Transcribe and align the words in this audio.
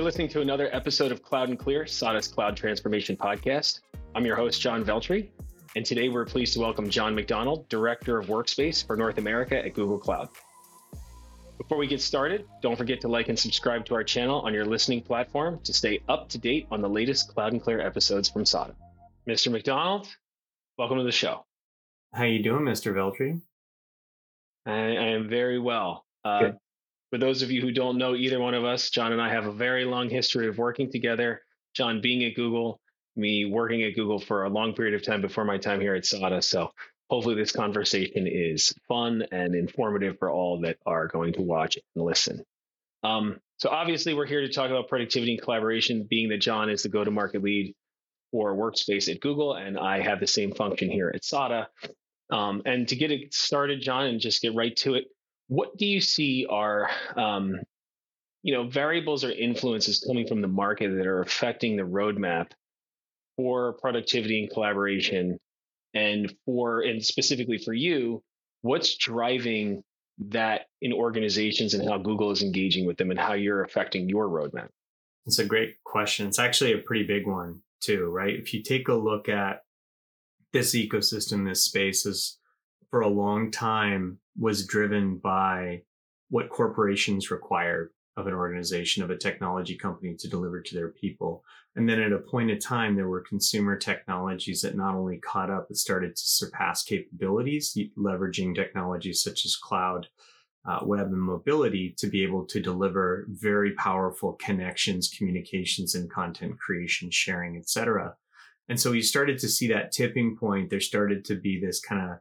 You're 0.00 0.06
listening 0.06 0.30
to 0.30 0.40
another 0.40 0.74
episode 0.74 1.12
of 1.12 1.22
Cloud 1.22 1.50
and 1.50 1.58
Clear, 1.58 1.86
SADA's 1.86 2.26
Cloud 2.26 2.56
Transformation 2.56 3.18
Podcast. 3.18 3.80
I'm 4.14 4.24
your 4.24 4.34
host, 4.34 4.58
John 4.58 4.82
Veltri, 4.82 5.28
and 5.76 5.84
today 5.84 6.08
we're 6.08 6.24
pleased 6.24 6.54
to 6.54 6.60
welcome 6.60 6.88
John 6.88 7.14
MacDonald, 7.14 7.68
Director 7.68 8.16
of 8.16 8.28
Workspace 8.28 8.82
for 8.86 8.96
North 8.96 9.18
America 9.18 9.62
at 9.62 9.74
Google 9.74 9.98
Cloud. 9.98 10.30
Before 11.58 11.76
we 11.76 11.86
get 11.86 12.00
started, 12.00 12.46
don't 12.62 12.76
forget 12.76 13.02
to 13.02 13.08
like 13.08 13.28
and 13.28 13.38
subscribe 13.38 13.84
to 13.84 13.94
our 13.94 14.02
channel 14.02 14.40
on 14.40 14.54
your 14.54 14.64
listening 14.64 15.02
platform 15.02 15.60
to 15.64 15.74
stay 15.74 16.00
up 16.08 16.30
to 16.30 16.38
date 16.38 16.66
on 16.70 16.80
the 16.80 16.88
latest 16.88 17.28
Cloud 17.28 17.52
and 17.52 17.62
Clear 17.62 17.82
episodes 17.82 18.30
from 18.30 18.46
SADA. 18.46 18.74
Mr. 19.28 19.52
MacDonald, 19.52 20.08
welcome 20.78 20.96
to 20.96 21.04
the 21.04 21.12
show. 21.12 21.44
How 22.14 22.24
you 22.24 22.42
doing, 22.42 22.62
Mr. 22.62 22.94
Veltri? 22.94 23.38
I, 24.64 24.72
I 24.72 25.08
am 25.08 25.28
very 25.28 25.58
well. 25.58 26.06
Uh, 26.24 26.52
for 27.10 27.18
those 27.18 27.42
of 27.42 27.50
you 27.50 27.60
who 27.60 27.72
don't 27.72 27.98
know 27.98 28.14
either 28.14 28.40
one 28.40 28.54
of 28.54 28.64
us, 28.64 28.90
John 28.90 29.12
and 29.12 29.20
I 29.20 29.28
have 29.28 29.46
a 29.46 29.52
very 29.52 29.84
long 29.84 30.08
history 30.08 30.48
of 30.48 30.58
working 30.58 30.90
together. 30.90 31.42
John 31.74 32.00
being 32.00 32.24
at 32.24 32.34
Google, 32.34 32.80
me 33.16 33.44
working 33.44 33.82
at 33.82 33.94
Google 33.94 34.20
for 34.20 34.44
a 34.44 34.48
long 34.48 34.74
period 34.74 34.94
of 34.94 35.02
time 35.02 35.20
before 35.20 35.44
my 35.44 35.58
time 35.58 35.80
here 35.80 35.94
at 35.94 36.06
SADA. 36.06 36.42
So 36.42 36.70
hopefully 37.08 37.34
this 37.34 37.52
conversation 37.52 38.26
is 38.26 38.72
fun 38.86 39.24
and 39.32 39.54
informative 39.54 40.18
for 40.18 40.30
all 40.30 40.60
that 40.60 40.78
are 40.86 41.08
going 41.08 41.32
to 41.34 41.42
watch 41.42 41.76
and 41.94 42.04
listen. 42.04 42.44
Um, 43.02 43.40
so 43.58 43.68
obviously 43.68 44.14
we're 44.14 44.26
here 44.26 44.42
to 44.42 44.52
talk 44.52 44.70
about 44.70 44.88
productivity 44.88 45.32
and 45.32 45.42
collaboration, 45.42 46.06
being 46.08 46.28
that 46.30 46.38
John 46.38 46.70
is 46.70 46.82
the 46.82 46.88
go-to-market 46.88 47.42
lead 47.42 47.74
for 48.30 48.54
Workspace 48.54 49.12
at 49.12 49.20
Google, 49.20 49.54
and 49.54 49.76
I 49.76 50.00
have 50.00 50.20
the 50.20 50.26
same 50.26 50.52
function 50.52 50.90
here 50.90 51.10
at 51.12 51.24
SADA. 51.24 51.68
Um, 52.30 52.62
and 52.64 52.86
to 52.88 52.96
get 52.96 53.10
it 53.10 53.34
started, 53.34 53.82
John, 53.82 54.06
and 54.06 54.20
just 54.20 54.40
get 54.40 54.54
right 54.54 54.74
to 54.76 54.94
it, 54.94 55.06
what 55.50 55.76
do 55.76 55.84
you 55.84 56.00
see 56.00 56.46
are 56.48 56.88
um, 57.16 57.56
you 58.44 58.54
know 58.54 58.68
variables 58.68 59.24
or 59.24 59.32
influences 59.32 60.02
coming 60.06 60.26
from 60.26 60.40
the 60.40 60.48
market 60.48 60.94
that 60.96 61.06
are 61.06 61.20
affecting 61.20 61.76
the 61.76 61.82
roadmap 61.82 62.52
for 63.36 63.74
productivity 63.74 64.44
and 64.44 64.50
collaboration? 64.50 65.38
And 65.92 66.32
for 66.46 66.82
and 66.82 67.04
specifically 67.04 67.58
for 67.58 67.74
you 67.74 68.22
what's 68.62 68.96
driving 68.96 69.82
that 70.18 70.66
in 70.82 70.92
organizations 70.92 71.74
and 71.74 71.88
how 71.88 71.98
google 71.98 72.30
is 72.30 72.42
engaging 72.42 72.86
with 72.86 72.96
them 72.96 73.10
and 73.10 73.18
how 73.18 73.32
you're 73.32 73.64
affecting 73.64 74.08
your 74.08 74.28
roadmap? 74.28 74.68
It's 75.26 75.40
a 75.40 75.44
great 75.44 75.82
question. 75.82 76.28
It's 76.28 76.38
actually 76.38 76.74
a 76.74 76.78
pretty 76.78 77.02
big 77.02 77.26
one 77.26 77.62
too 77.80 78.04
right? 78.04 78.34
If 78.34 78.54
you 78.54 78.62
take 78.62 78.86
a 78.86 78.94
look 78.94 79.28
at 79.28 79.62
this 80.52 80.76
ecosystem 80.76 81.48
this 81.48 81.64
space 81.64 82.06
is 82.06 82.38
for 82.90 83.00
a 83.00 83.08
long 83.08 83.50
time 83.50 84.18
was 84.38 84.66
driven 84.66 85.16
by 85.16 85.82
what 86.28 86.50
corporations 86.50 87.30
require 87.30 87.90
of 88.16 88.26
an 88.26 88.34
organization, 88.34 89.02
of 89.02 89.10
a 89.10 89.16
technology 89.16 89.76
company 89.76 90.14
to 90.18 90.28
deliver 90.28 90.60
to 90.60 90.74
their 90.74 90.90
people. 90.90 91.44
And 91.76 91.88
then 91.88 92.00
at 92.00 92.12
a 92.12 92.18
point 92.18 92.50
in 92.50 92.58
time, 92.58 92.96
there 92.96 93.08
were 93.08 93.20
consumer 93.20 93.76
technologies 93.76 94.62
that 94.62 94.76
not 94.76 94.94
only 94.94 95.18
caught 95.18 95.50
up, 95.50 95.68
but 95.68 95.76
started 95.76 96.16
to 96.16 96.22
surpass 96.22 96.82
capabilities, 96.82 97.76
leveraging 97.96 98.54
technologies 98.54 99.22
such 99.22 99.44
as 99.44 99.56
cloud, 99.56 100.08
uh, 100.68 100.80
web, 100.82 101.06
and 101.06 101.22
mobility 101.22 101.94
to 101.98 102.08
be 102.08 102.22
able 102.22 102.44
to 102.46 102.60
deliver 102.60 103.26
very 103.28 103.72
powerful 103.74 104.34
connections, 104.34 105.08
communications, 105.16 105.94
and 105.94 106.10
content 106.10 106.58
creation, 106.58 107.10
sharing, 107.10 107.56
etc. 107.56 108.14
And 108.68 108.78
so 108.78 108.92
you 108.92 109.02
started 109.02 109.38
to 109.38 109.48
see 109.48 109.68
that 109.68 109.92
tipping 109.92 110.36
point. 110.36 110.70
There 110.70 110.80
started 110.80 111.24
to 111.26 111.36
be 111.36 111.60
this 111.60 111.80
kind 111.80 112.10
of 112.10 112.18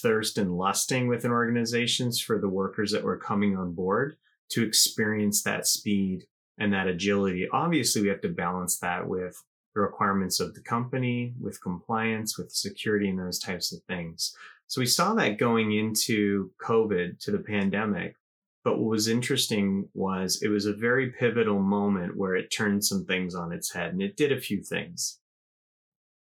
thirst 0.00 0.38
and 0.38 0.56
lusting 0.56 1.08
within 1.08 1.30
organizations 1.30 2.20
for 2.20 2.38
the 2.38 2.48
workers 2.48 2.92
that 2.92 3.04
were 3.04 3.18
coming 3.18 3.56
on 3.56 3.72
board 3.72 4.16
to 4.50 4.62
experience 4.62 5.42
that 5.42 5.66
speed 5.66 6.26
and 6.58 6.72
that 6.72 6.86
agility. 6.86 7.48
Obviously, 7.52 8.02
we 8.02 8.08
have 8.08 8.20
to 8.20 8.28
balance 8.28 8.78
that 8.78 9.08
with 9.08 9.42
the 9.74 9.80
requirements 9.80 10.40
of 10.40 10.54
the 10.54 10.60
company, 10.60 11.34
with 11.40 11.62
compliance, 11.62 12.36
with 12.36 12.52
security, 12.52 13.08
and 13.08 13.18
those 13.18 13.38
types 13.38 13.72
of 13.72 13.82
things. 13.84 14.36
So 14.66 14.80
we 14.80 14.86
saw 14.86 15.14
that 15.14 15.38
going 15.38 15.72
into 15.72 16.50
COVID, 16.62 17.18
to 17.20 17.30
the 17.30 17.38
pandemic. 17.38 18.16
But 18.64 18.78
what 18.78 18.90
was 18.90 19.08
interesting 19.08 19.88
was 19.92 20.40
it 20.42 20.48
was 20.48 20.66
a 20.66 20.72
very 20.72 21.10
pivotal 21.10 21.60
moment 21.60 22.16
where 22.16 22.36
it 22.36 22.50
turned 22.50 22.84
some 22.84 23.04
things 23.04 23.34
on 23.34 23.52
its 23.52 23.72
head 23.72 23.92
and 23.92 24.00
it 24.00 24.16
did 24.16 24.30
a 24.30 24.40
few 24.40 24.62
things 24.62 25.18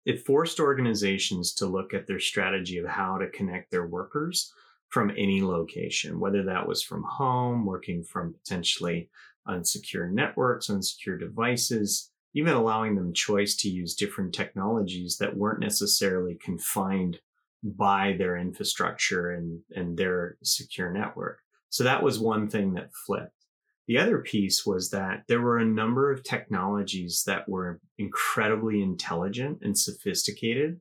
it 0.08 0.24
forced 0.24 0.58
organizations 0.58 1.52
to 1.52 1.66
look 1.66 1.92
at 1.92 2.06
their 2.06 2.18
strategy 2.18 2.78
of 2.78 2.86
how 2.86 3.18
to 3.18 3.28
connect 3.28 3.70
their 3.70 3.86
workers 3.86 4.54
from 4.88 5.10
any 5.10 5.42
location, 5.42 6.18
whether 6.18 6.42
that 6.42 6.66
was 6.66 6.82
from 6.82 7.02
home, 7.02 7.66
working 7.66 8.02
from 8.02 8.32
potentially 8.32 9.10
unsecure 9.46 10.10
networks, 10.10 10.68
unsecure 10.68 11.20
devices, 11.20 12.10
even 12.32 12.54
allowing 12.54 12.94
them 12.94 13.12
choice 13.12 13.54
to 13.56 13.68
use 13.68 13.94
different 13.94 14.34
technologies 14.34 15.18
that 15.18 15.36
weren't 15.36 15.60
necessarily 15.60 16.38
confined 16.42 17.18
by 17.62 18.14
their 18.16 18.38
infrastructure 18.38 19.32
and, 19.32 19.60
and 19.76 19.98
their 19.98 20.38
secure 20.42 20.90
network. 20.90 21.40
So 21.68 21.84
that 21.84 22.02
was 22.02 22.18
one 22.18 22.48
thing 22.48 22.72
that 22.74 22.94
flipped. 22.94 23.37
The 23.88 23.98
other 23.98 24.18
piece 24.18 24.66
was 24.66 24.90
that 24.90 25.24
there 25.28 25.40
were 25.40 25.56
a 25.56 25.64
number 25.64 26.12
of 26.12 26.22
technologies 26.22 27.24
that 27.26 27.48
were 27.48 27.80
incredibly 27.96 28.82
intelligent 28.82 29.58
and 29.62 29.76
sophisticated 29.76 30.80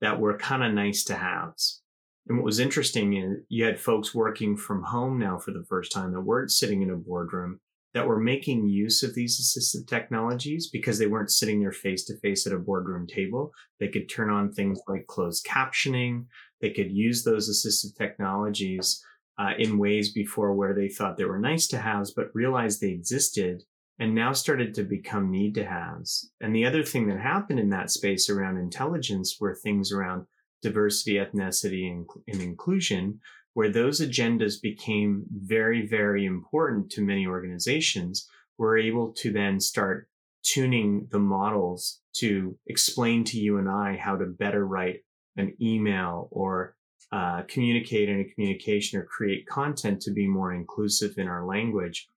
that 0.00 0.18
were 0.18 0.36
kind 0.36 0.64
of 0.64 0.72
nice 0.72 1.04
to 1.04 1.14
haves. 1.14 1.80
And 2.28 2.38
what 2.38 2.44
was 2.44 2.58
interesting 2.58 3.16
is 3.16 3.38
you 3.48 3.64
had 3.64 3.78
folks 3.78 4.14
working 4.14 4.56
from 4.56 4.82
home 4.82 5.16
now 5.18 5.38
for 5.38 5.52
the 5.52 5.64
first 5.68 5.92
time 5.92 6.12
that 6.12 6.22
weren't 6.22 6.50
sitting 6.50 6.82
in 6.82 6.90
a 6.90 6.96
boardroom 6.96 7.60
that 7.94 8.06
were 8.06 8.20
making 8.20 8.68
use 8.68 9.02
of 9.02 9.14
these 9.14 9.40
assistive 9.40 9.86
technologies 9.86 10.68
because 10.70 10.98
they 10.98 11.06
weren't 11.06 11.30
sitting 11.30 11.60
there 11.60 11.72
face 11.72 12.04
to 12.04 12.18
face 12.18 12.46
at 12.46 12.52
a 12.52 12.58
boardroom 12.58 13.06
table. 13.06 13.52
They 13.78 13.88
could 13.88 14.08
turn 14.08 14.30
on 14.30 14.52
things 14.52 14.80
like 14.88 15.06
closed 15.06 15.44
captioning. 15.44 16.26
They 16.60 16.70
could 16.70 16.90
use 16.90 17.24
those 17.24 17.48
assistive 17.48 17.96
technologies 17.96 19.04
uh, 19.40 19.52
in 19.58 19.78
ways 19.78 20.12
before 20.12 20.52
where 20.52 20.74
they 20.74 20.88
thought 20.88 21.16
they 21.16 21.24
were 21.24 21.38
nice 21.38 21.66
to 21.68 21.78
haves, 21.78 22.12
but 22.12 22.34
realized 22.34 22.80
they 22.80 22.90
existed 22.90 23.62
and 23.98 24.14
now 24.14 24.32
started 24.32 24.74
to 24.74 24.82
become 24.82 25.30
need 25.30 25.54
to 25.54 25.64
haves. 25.64 26.30
And 26.42 26.54
the 26.54 26.66
other 26.66 26.82
thing 26.82 27.08
that 27.08 27.20
happened 27.20 27.58
in 27.58 27.70
that 27.70 27.90
space 27.90 28.28
around 28.28 28.58
intelligence 28.58 29.38
were 29.40 29.54
things 29.54 29.92
around 29.92 30.26
diversity, 30.62 31.14
ethnicity, 31.14 31.90
and, 31.90 32.06
and 32.28 32.42
inclusion, 32.42 33.20
where 33.54 33.70
those 33.70 34.00
agendas 34.00 34.60
became 34.60 35.24
very, 35.30 35.86
very 35.86 36.26
important 36.26 36.90
to 36.92 37.02
many 37.02 37.26
organizations, 37.26 38.28
were 38.58 38.76
able 38.76 39.12
to 39.12 39.32
then 39.32 39.58
start 39.58 40.08
tuning 40.42 41.08
the 41.10 41.18
models 41.18 42.00
to 42.16 42.58
explain 42.66 43.24
to 43.24 43.38
you 43.38 43.56
and 43.56 43.70
I 43.70 43.96
how 43.96 44.16
to 44.16 44.26
better 44.26 44.66
write 44.66 45.00
an 45.36 45.54
email 45.60 46.28
or 46.30 46.76
uh, 47.12 47.42
communicate 47.48 48.08
in 48.08 48.20
a 48.20 48.24
communication 48.24 48.98
or 48.98 49.04
create 49.04 49.46
content 49.46 50.00
to 50.02 50.12
be 50.12 50.26
more 50.26 50.52
inclusive 50.52 51.18
in 51.18 51.26
our 51.26 51.44
language. 51.44 52.08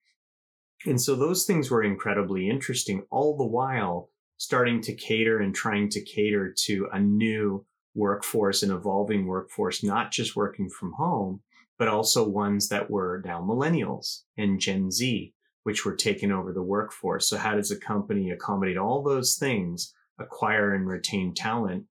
And 0.85 1.01
so 1.01 1.15
those 1.15 1.45
things 1.45 1.71
were 1.71 1.83
incredibly 1.83 2.49
interesting, 2.49 3.05
all 3.09 3.37
the 3.37 3.45
while 3.45 4.09
starting 4.37 4.81
to 4.81 4.93
cater 4.93 5.39
and 5.39 5.55
trying 5.55 5.89
to 5.89 6.01
cater 6.01 6.53
to 6.65 6.87
a 6.91 6.99
new 6.99 7.65
workforce, 7.95 8.63
an 8.63 8.71
evolving 8.71 9.25
workforce, 9.25 9.83
not 9.83 10.11
just 10.11 10.35
working 10.35 10.69
from 10.69 10.91
home, 10.93 11.41
but 11.77 11.87
also 11.87 12.27
ones 12.27 12.69
that 12.69 12.89
were 12.89 13.21
now 13.25 13.41
millennials 13.41 14.23
and 14.37 14.59
Gen 14.59 14.91
Z, 14.91 15.33
which 15.63 15.85
were 15.85 15.95
taking 15.95 16.31
over 16.31 16.51
the 16.51 16.61
workforce. 16.61 17.27
So 17.27 17.37
how 17.37 17.55
does 17.55 17.71
a 17.71 17.79
company 17.79 18.31
accommodate 18.31 18.77
all 18.77 19.01
those 19.01 19.35
things, 19.35 19.93
acquire 20.19 20.73
and 20.73 20.87
retain 20.87 21.33
talent, 21.33 21.85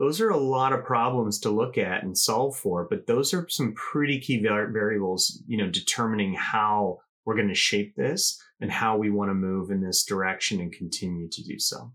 those 0.00 0.18
are 0.18 0.30
a 0.30 0.36
lot 0.38 0.72
of 0.72 0.82
problems 0.82 1.38
to 1.40 1.50
look 1.50 1.76
at 1.76 2.02
and 2.02 2.16
solve 2.16 2.56
for, 2.56 2.86
but 2.88 3.06
those 3.06 3.34
are 3.34 3.46
some 3.50 3.74
pretty 3.74 4.18
key 4.18 4.40
variables, 4.40 5.42
you 5.46 5.58
know, 5.58 5.68
determining 5.68 6.32
how 6.32 6.98
we're 7.26 7.36
going 7.36 7.48
to 7.48 7.54
shape 7.54 7.94
this 7.96 8.42
and 8.62 8.72
how 8.72 8.96
we 8.96 9.10
want 9.10 9.28
to 9.28 9.34
move 9.34 9.70
in 9.70 9.82
this 9.82 10.04
direction 10.04 10.58
and 10.58 10.72
continue 10.72 11.28
to 11.28 11.44
do 11.44 11.58
so. 11.58 11.92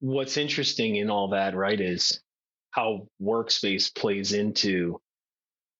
What's 0.00 0.38
interesting 0.38 0.96
in 0.96 1.10
all 1.10 1.28
that, 1.28 1.54
right, 1.54 1.78
is 1.78 2.22
how 2.70 3.06
workspace 3.22 3.94
plays 3.94 4.32
into 4.32 4.98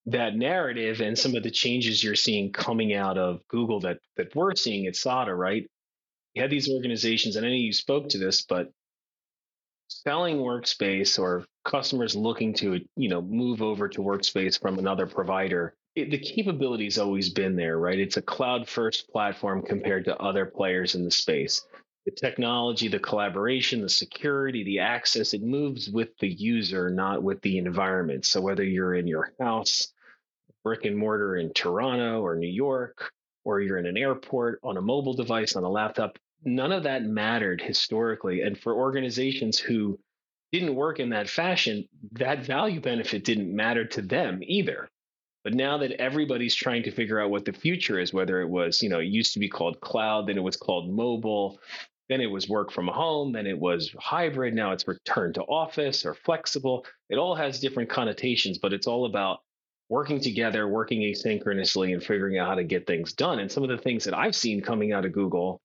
that 0.04 0.36
narrative 0.36 1.00
and 1.00 1.18
some 1.18 1.34
of 1.34 1.42
the 1.42 1.50
changes 1.50 2.04
you're 2.04 2.14
seeing 2.14 2.52
coming 2.52 2.92
out 2.92 3.16
of 3.16 3.40
Google 3.48 3.80
that 3.80 3.98
that 4.18 4.34
we're 4.36 4.54
seeing 4.56 4.86
at 4.88 4.96
SADA, 4.96 5.34
right? 5.34 5.66
You 6.34 6.42
had 6.42 6.50
these 6.50 6.70
organizations, 6.70 7.36
and 7.36 7.46
I 7.46 7.48
know 7.48 7.54
you 7.54 7.72
spoke 7.72 8.10
to 8.10 8.18
this, 8.18 8.42
but 8.42 8.70
selling 9.88 10.36
workspace 10.36 11.18
or 11.18 11.46
customers 11.64 12.16
looking 12.16 12.52
to 12.54 12.80
you 12.96 13.08
know 13.08 13.22
move 13.22 13.62
over 13.62 13.88
to 13.88 14.00
workspace 14.00 14.60
from 14.60 14.78
another 14.78 15.06
provider 15.06 15.74
it, 15.94 16.10
the 16.10 16.18
capability 16.18 16.84
has 16.84 16.98
always 16.98 17.28
been 17.28 17.54
there 17.54 17.78
right? 17.78 17.98
It's 17.98 18.16
a 18.16 18.22
cloud 18.22 18.68
first 18.68 19.10
platform 19.10 19.62
compared 19.62 20.06
to 20.06 20.16
other 20.16 20.46
players 20.46 20.94
in 20.94 21.04
the 21.04 21.10
space. 21.10 21.66
The 22.06 22.12
technology 22.12 22.88
the 22.88 22.98
collaboration 22.98 23.82
the 23.82 23.88
security 23.88 24.64
the 24.64 24.80
access 24.80 25.34
it 25.34 25.42
moves 25.42 25.88
with 25.88 26.16
the 26.18 26.28
user 26.28 26.90
not 26.90 27.22
with 27.22 27.40
the 27.42 27.58
environment. 27.58 28.24
So 28.24 28.40
whether 28.40 28.64
you're 28.64 28.94
in 28.94 29.06
your 29.06 29.32
house 29.38 29.92
brick 30.64 30.84
and 30.84 30.96
mortar 30.96 31.36
in 31.36 31.52
toronto 31.52 32.22
or 32.22 32.36
new 32.36 32.46
york 32.46 33.10
or 33.44 33.60
you're 33.60 33.78
in 33.78 33.86
an 33.86 33.96
airport 33.96 34.60
on 34.62 34.76
a 34.76 34.80
mobile 34.80 35.14
device 35.14 35.56
on 35.56 35.64
a 35.64 35.68
laptop 35.68 36.16
none 36.44 36.72
of 36.72 36.82
that 36.84 37.04
mattered 37.04 37.60
historically. 37.60 38.42
And 38.42 38.58
for 38.58 38.74
organizations 38.74 39.58
who 39.58 39.98
didn't 40.52 40.74
work 40.74 41.00
in 41.00 41.10
that 41.10 41.28
fashion, 41.28 41.88
that 42.12 42.44
value 42.44 42.80
benefit 42.80 43.24
didn't 43.24 43.54
matter 43.54 43.84
to 43.86 44.02
them 44.02 44.40
either. 44.42 44.88
But 45.44 45.54
now 45.54 45.78
that 45.78 45.92
everybody's 45.92 46.54
trying 46.54 46.84
to 46.84 46.92
figure 46.92 47.20
out 47.20 47.30
what 47.30 47.44
the 47.44 47.52
future 47.52 47.98
is, 47.98 48.12
whether 48.12 48.40
it 48.40 48.48
was, 48.48 48.80
you 48.80 48.88
know, 48.88 49.00
it 49.00 49.06
used 49.06 49.32
to 49.32 49.40
be 49.40 49.48
called 49.48 49.80
cloud, 49.80 50.28
then 50.28 50.36
it 50.36 50.42
was 50.42 50.56
called 50.56 50.92
mobile, 50.92 51.58
then 52.08 52.20
it 52.20 52.30
was 52.30 52.48
work 52.48 52.70
from 52.70 52.86
home, 52.86 53.32
then 53.32 53.46
it 53.46 53.58
was 53.58 53.92
hybrid, 53.98 54.54
now 54.54 54.72
it's 54.72 54.86
return 54.86 55.32
to 55.32 55.42
office 55.42 56.04
or 56.04 56.14
flexible. 56.14 56.84
It 57.08 57.16
all 57.16 57.34
has 57.34 57.58
different 57.58 57.88
connotations, 57.88 58.58
but 58.58 58.72
it's 58.72 58.86
all 58.86 59.06
about 59.06 59.40
working 59.88 60.20
together, 60.20 60.68
working 60.68 61.00
asynchronously, 61.00 61.92
and 61.92 62.02
figuring 62.02 62.38
out 62.38 62.48
how 62.48 62.54
to 62.54 62.64
get 62.64 62.86
things 62.86 63.12
done. 63.12 63.40
And 63.40 63.50
some 63.50 63.62
of 63.62 63.68
the 63.70 63.78
things 63.78 64.04
that 64.04 64.14
I've 64.14 64.36
seen 64.36 64.60
coming 64.60 64.92
out 64.92 65.04
of 65.04 65.12
Google 65.12 65.60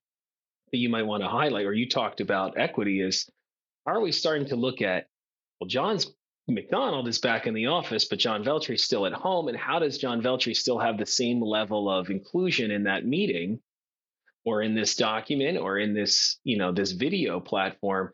that 0.72 0.80
you 0.80 0.90
might 0.90 1.06
want 1.06 1.22
to 1.24 1.30
highlight, 1.30 1.66
or 1.66 1.74
you 1.74 1.88
talked 1.88 2.20
about 2.20 2.58
equity, 2.58 3.02
is 3.02 3.30
are 3.88 4.02
we 4.02 4.12
starting 4.12 4.48
to 4.50 4.56
look 4.56 4.82
at, 4.82 5.08
well, 5.60 5.68
John's 5.68 6.14
MacDonald 6.50 7.08
is 7.08 7.20
back 7.20 7.48
in 7.48 7.54
the 7.54 7.68
office, 7.68 8.06
but 8.06 8.20
John 8.20 8.44
Veltri 8.44 8.80
still 8.80 9.06
at 9.06 9.14
home. 9.14 9.48
And 9.48 9.58
how 9.58 9.80
does 9.80 9.98
John 9.98 10.22
Veltri 10.22 10.56
still 10.56 10.78
have 10.78 10.98
the 10.98 11.06
same 11.06 11.42
level 11.42 11.90
of 11.90 12.10
inclusion 12.10 12.70
in 12.70 12.84
that 12.84 13.06
meeting 13.06 13.60
or 14.46 14.62
in 14.62 14.76
this 14.76 14.96
document 14.96 15.58
or 15.58 15.78
in 15.78 15.94
this, 15.94 16.38
you 16.44 16.58
know, 16.58 16.72
this 16.72 16.92
video 16.92 17.40
platform 17.40 18.12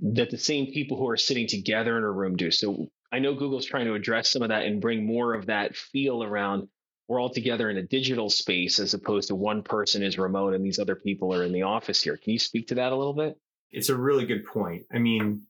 that 0.00 0.30
the 0.30 0.38
same 0.38 0.66
people 0.66 0.96
who 0.96 1.08
are 1.08 1.16
sitting 1.16 1.46
together 1.46 1.98
in 1.98 2.04
a 2.04 2.10
room 2.10 2.36
do? 2.36 2.50
So 2.50 2.88
I 3.12 3.18
know 3.18 3.34
Google's 3.34 3.66
trying 3.66 3.86
to 3.86 3.94
address 3.94 4.30
some 4.30 4.42
of 4.42 4.48
that 4.48 4.64
and 4.64 4.80
bring 4.80 5.04
more 5.04 5.34
of 5.34 5.46
that 5.46 5.76
feel 5.76 6.22
around 6.22 6.68
we're 7.08 7.20
all 7.20 7.30
together 7.30 7.68
in 7.68 7.76
a 7.76 7.82
digital 7.82 8.30
space 8.30 8.78
as 8.78 8.94
opposed 8.94 9.28
to 9.28 9.34
one 9.34 9.64
person 9.64 10.04
is 10.04 10.16
remote 10.16 10.54
and 10.54 10.64
these 10.64 10.78
other 10.78 10.94
people 10.94 11.34
are 11.34 11.42
in 11.42 11.52
the 11.52 11.62
office 11.62 12.00
here. 12.00 12.16
Can 12.16 12.32
you 12.32 12.38
speak 12.38 12.68
to 12.68 12.76
that 12.76 12.92
a 12.92 12.96
little 12.96 13.14
bit? 13.14 13.36
It's 13.72 13.88
a 13.88 13.96
really 13.96 14.26
good 14.26 14.44
point. 14.44 14.84
I 14.92 14.98
mean, 14.98 15.42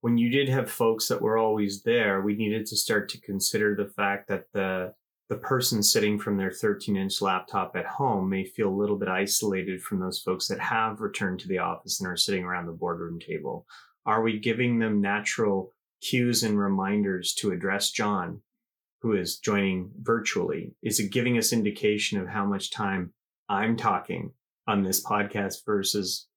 when 0.00 0.18
you 0.18 0.30
did 0.30 0.48
have 0.48 0.70
folks 0.70 1.08
that 1.08 1.20
were 1.20 1.36
always 1.36 1.82
there, 1.82 2.22
we 2.22 2.36
needed 2.36 2.66
to 2.66 2.76
start 2.76 3.08
to 3.10 3.20
consider 3.20 3.74
the 3.74 3.88
fact 3.88 4.28
that 4.28 4.46
the 4.52 4.94
the 5.28 5.36
person 5.36 5.82
sitting 5.82 6.18
from 6.18 6.36
their 6.36 6.52
13 6.52 6.96
inch 6.96 7.20
laptop 7.20 7.74
at 7.74 7.84
home 7.84 8.28
may 8.28 8.44
feel 8.44 8.68
a 8.68 8.70
little 8.70 8.96
bit 8.96 9.08
isolated 9.08 9.82
from 9.82 9.98
those 9.98 10.20
folks 10.20 10.46
that 10.46 10.60
have 10.60 11.00
returned 11.00 11.40
to 11.40 11.48
the 11.48 11.58
office 11.58 12.00
and 12.00 12.08
are 12.08 12.16
sitting 12.16 12.44
around 12.44 12.66
the 12.66 12.72
boardroom 12.72 13.18
table. 13.18 13.66
Are 14.04 14.22
we 14.22 14.38
giving 14.38 14.78
them 14.78 15.00
natural 15.00 15.72
cues 16.00 16.44
and 16.44 16.56
reminders 16.56 17.34
to 17.34 17.50
address 17.50 17.90
John, 17.90 18.40
who 19.00 19.14
is 19.14 19.38
joining 19.38 19.90
virtually? 20.00 20.76
Is 20.82 21.00
it 21.00 21.10
giving 21.10 21.38
us 21.38 21.52
indication 21.52 22.20
of 22.20 22.28
how 22.28 22.44
much 22.44 22.70
time 22.70 23.12
I'm 23.48 23.76
talking 23.76 24.32
on 24.68 24.82
this 24.82 25.04
podcast 25.04 25.64
versus 25.66 26.28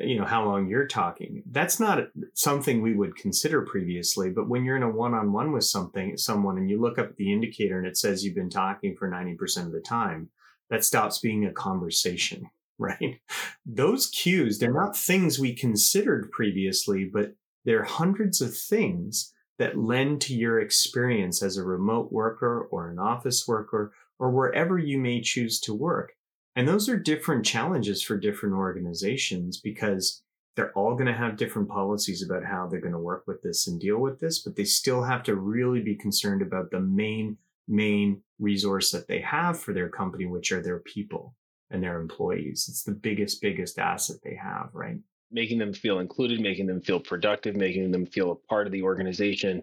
you 0.00 0.18
know 0.18 0.24
how 0.24 0.44
long 0.44 0.68
you're 0.68 0.86
talking. 0.86 1.42
That's 1.50 1.80
not 1.80 2.08
something 2.34 2.80
we 2.80 2.94
would 2.94 3.16
consider 3.16 3.62
previously 3.62 4.30
but 4.30 4.48
when 4.48 4.64
you're 4.64 4.76
in 4.76 4.82
a 4.82 4.90
one-on-one 4.90 5.52
with 5.52 5.64
something 5.64 6.16
someone 6.16 6.58
and 6.58 6.70
you 6.70 6.80
look 6.80 6.98
up 6.98 7.16
the 7.16 7.32
indicator 7.32 7.78
and 7.78 7.86
it 7.86 7.96
says 7.96 8.24
you've 8.24 8.34
been 8.34 8.50
talking 8.50 8.96
for 8.96 9.10
90% 9.10 9.66
of 9.66 9.72
the 9.72 9.80
time 9.80 10.28
that 10.70 10.84
stops 10.84 11.18
being 11.18 11.46
a 11.46 11.52
conversation 11.52 12.50
right? 12.80 13.20
Those 13.66 14.06
cues 14.06 14.58
they're 14.58 14.72
not 14.72 14.96
things 14.96 15.38
we 15.38 15.54
considered 15.54 16.30
previously 16.30 17.04
but 17.04 17.34
they're 17.64 17.84
hundreds 17.84 18.40
of 18.40 18.56
things 18.56 19.32
that 19.58 19.76
lend 19.76 20.20
to 20.22 20.34
your 20.34 20.60
experience 20.60 21.42
as 21.42 21.56
a 21.56 21.64
remote 21.64 22.12
worker 22.12 22.68
or 22.70 22.88
an 22.88 22.98
office 22.98 23.48
worker 23.48 23.92
or 24.18 24.30
wherever 24.30 24.78
you 24.78 24.98
may 24.98 25.20
choose 25.20 25.58
to 25.60 25.74
work 25.74 26.12
and 26.58 26.66
those 26.66 26.88
are 26.88 26.98
different 26.98 27.46
challenges 27.46 28.02
for 28.02 28.16
different 28.16 28.56
organizations 28.56 29.60
because 29.60 30.24
they're 30.56 30.72
all 30.72 30.94
going 30.94 31.06
to 31.06 31.12
have 31.12 31.36
different 31.36 31.68
policies 31.68 32.20
about 32.20 32.42
how 32.44 32.66
they're 32.66 32.80
going 32.80 32.90
to 32.90 32.98
work 32.98 33.22
with 33.28 33.40
this 33.42 33.68
and 33.68 33.80
deal 33.80 33.98
with 33.98 34.18
this, 34.18 34.40
but 34.40 34.56
they 34.56 34.64
still 34.64 35.04
have 35.04 35.22
to 35.22 35.36
really 35.36 35.80
be 35.80 35.94
concerned 35.94 36.42
about 36.42 36.72
the 36.72 36.80
main, 36.80 37.36
main 37.68 38.20
resource 38.40 38.90
that 38.90 39.06
they 39.06 39.20
have 39.20 39.60
for 39.60 39.72
their 39.72 39.88
company, 39.88 40.26
which 40.26 40.50
are 40.50 40.60
their 40.60 40.80
people 40.80 41.36
and 41.70 41.80
their 41.80 42.00
employees. 42.00 42.66
It's 42.68 42.82
the 42.82 42.90
biggest, 42.90 43.40
biggest 43.40 43.78
asset 43.78 44.16
they 44.24 44.34
have, 44.34 44.70
right? 44.72 44.98
Making 45.30 45.58
them 45.58 45.72
feel 45.72 46.00
included, 46.00 46.40
making 46.40 46.66
them 46.66 46.80
feel 46.80 46.98
productive, 46.98 47.54
making 47.54 47.92
them 47.92 48.04
feel 48.04 48.32
a 48.32 48.48
part 48.48 48.66
of 48.66 48.72
the 48.72 48.82
organization, 48.82 49.62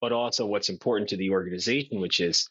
but 0.00 0.12
also 0.12 0.46
what's 0.46 0.70
important 0.70 1.10
to 1.10 1.16
the 1.18 1.28
organization, 1.28 2.00
which 2.00 2.20
is 2.20 2.48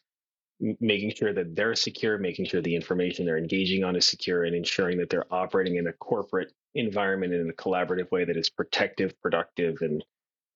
making 0.80 1.12
sure 1.14 1.32
that 1.32 1.56
they're 1.56 1.74
secure, 1.74 2.18
making 2.18 2.46
sure 2.46 2.62
the 2.62 2.76
information 2.76 3.26
they're 3.26 3.38
engaging 3.38 3.84
on 3.84 3.96
is 3.96 4.06
secure, 4.06 4.44
and 4.44 4.54
ensuring 4.54 4.98
that 4.98 5.10
they're 5.10 5.32
operating 5.32 5.76
in 5.76 5.86
a 5.88 5.92
corporate 5.94 6.52
environment 6.74 7.34
in 7.34 7.50
a 7.50 7.52
collaborative 7.52 8.10
way 8.10 8.24
that 8.24 8.36
is 8.36 8.48
protective, 8.48 9.20
productive, 9.20 9.76
and 9.80 10.04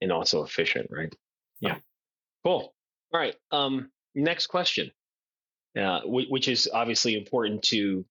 and 0.01 0.13
also 0.13 0.45
efficient. 0.45 0.89
Right? 0.91 1.15
Yeah. 1.61 1.79
Cool. 2.45 2.73
All 3.13 3.21
right. 3.21 3.35
Um, 3.51 3.91
next 4.15 4.47
question, 4.47 4.93
uh, 5.79 6.01
which 6.05 6.49
is 6.49 6.69
obviously 6.73 7.17
important 7.17 7.63
to 7.65 8.05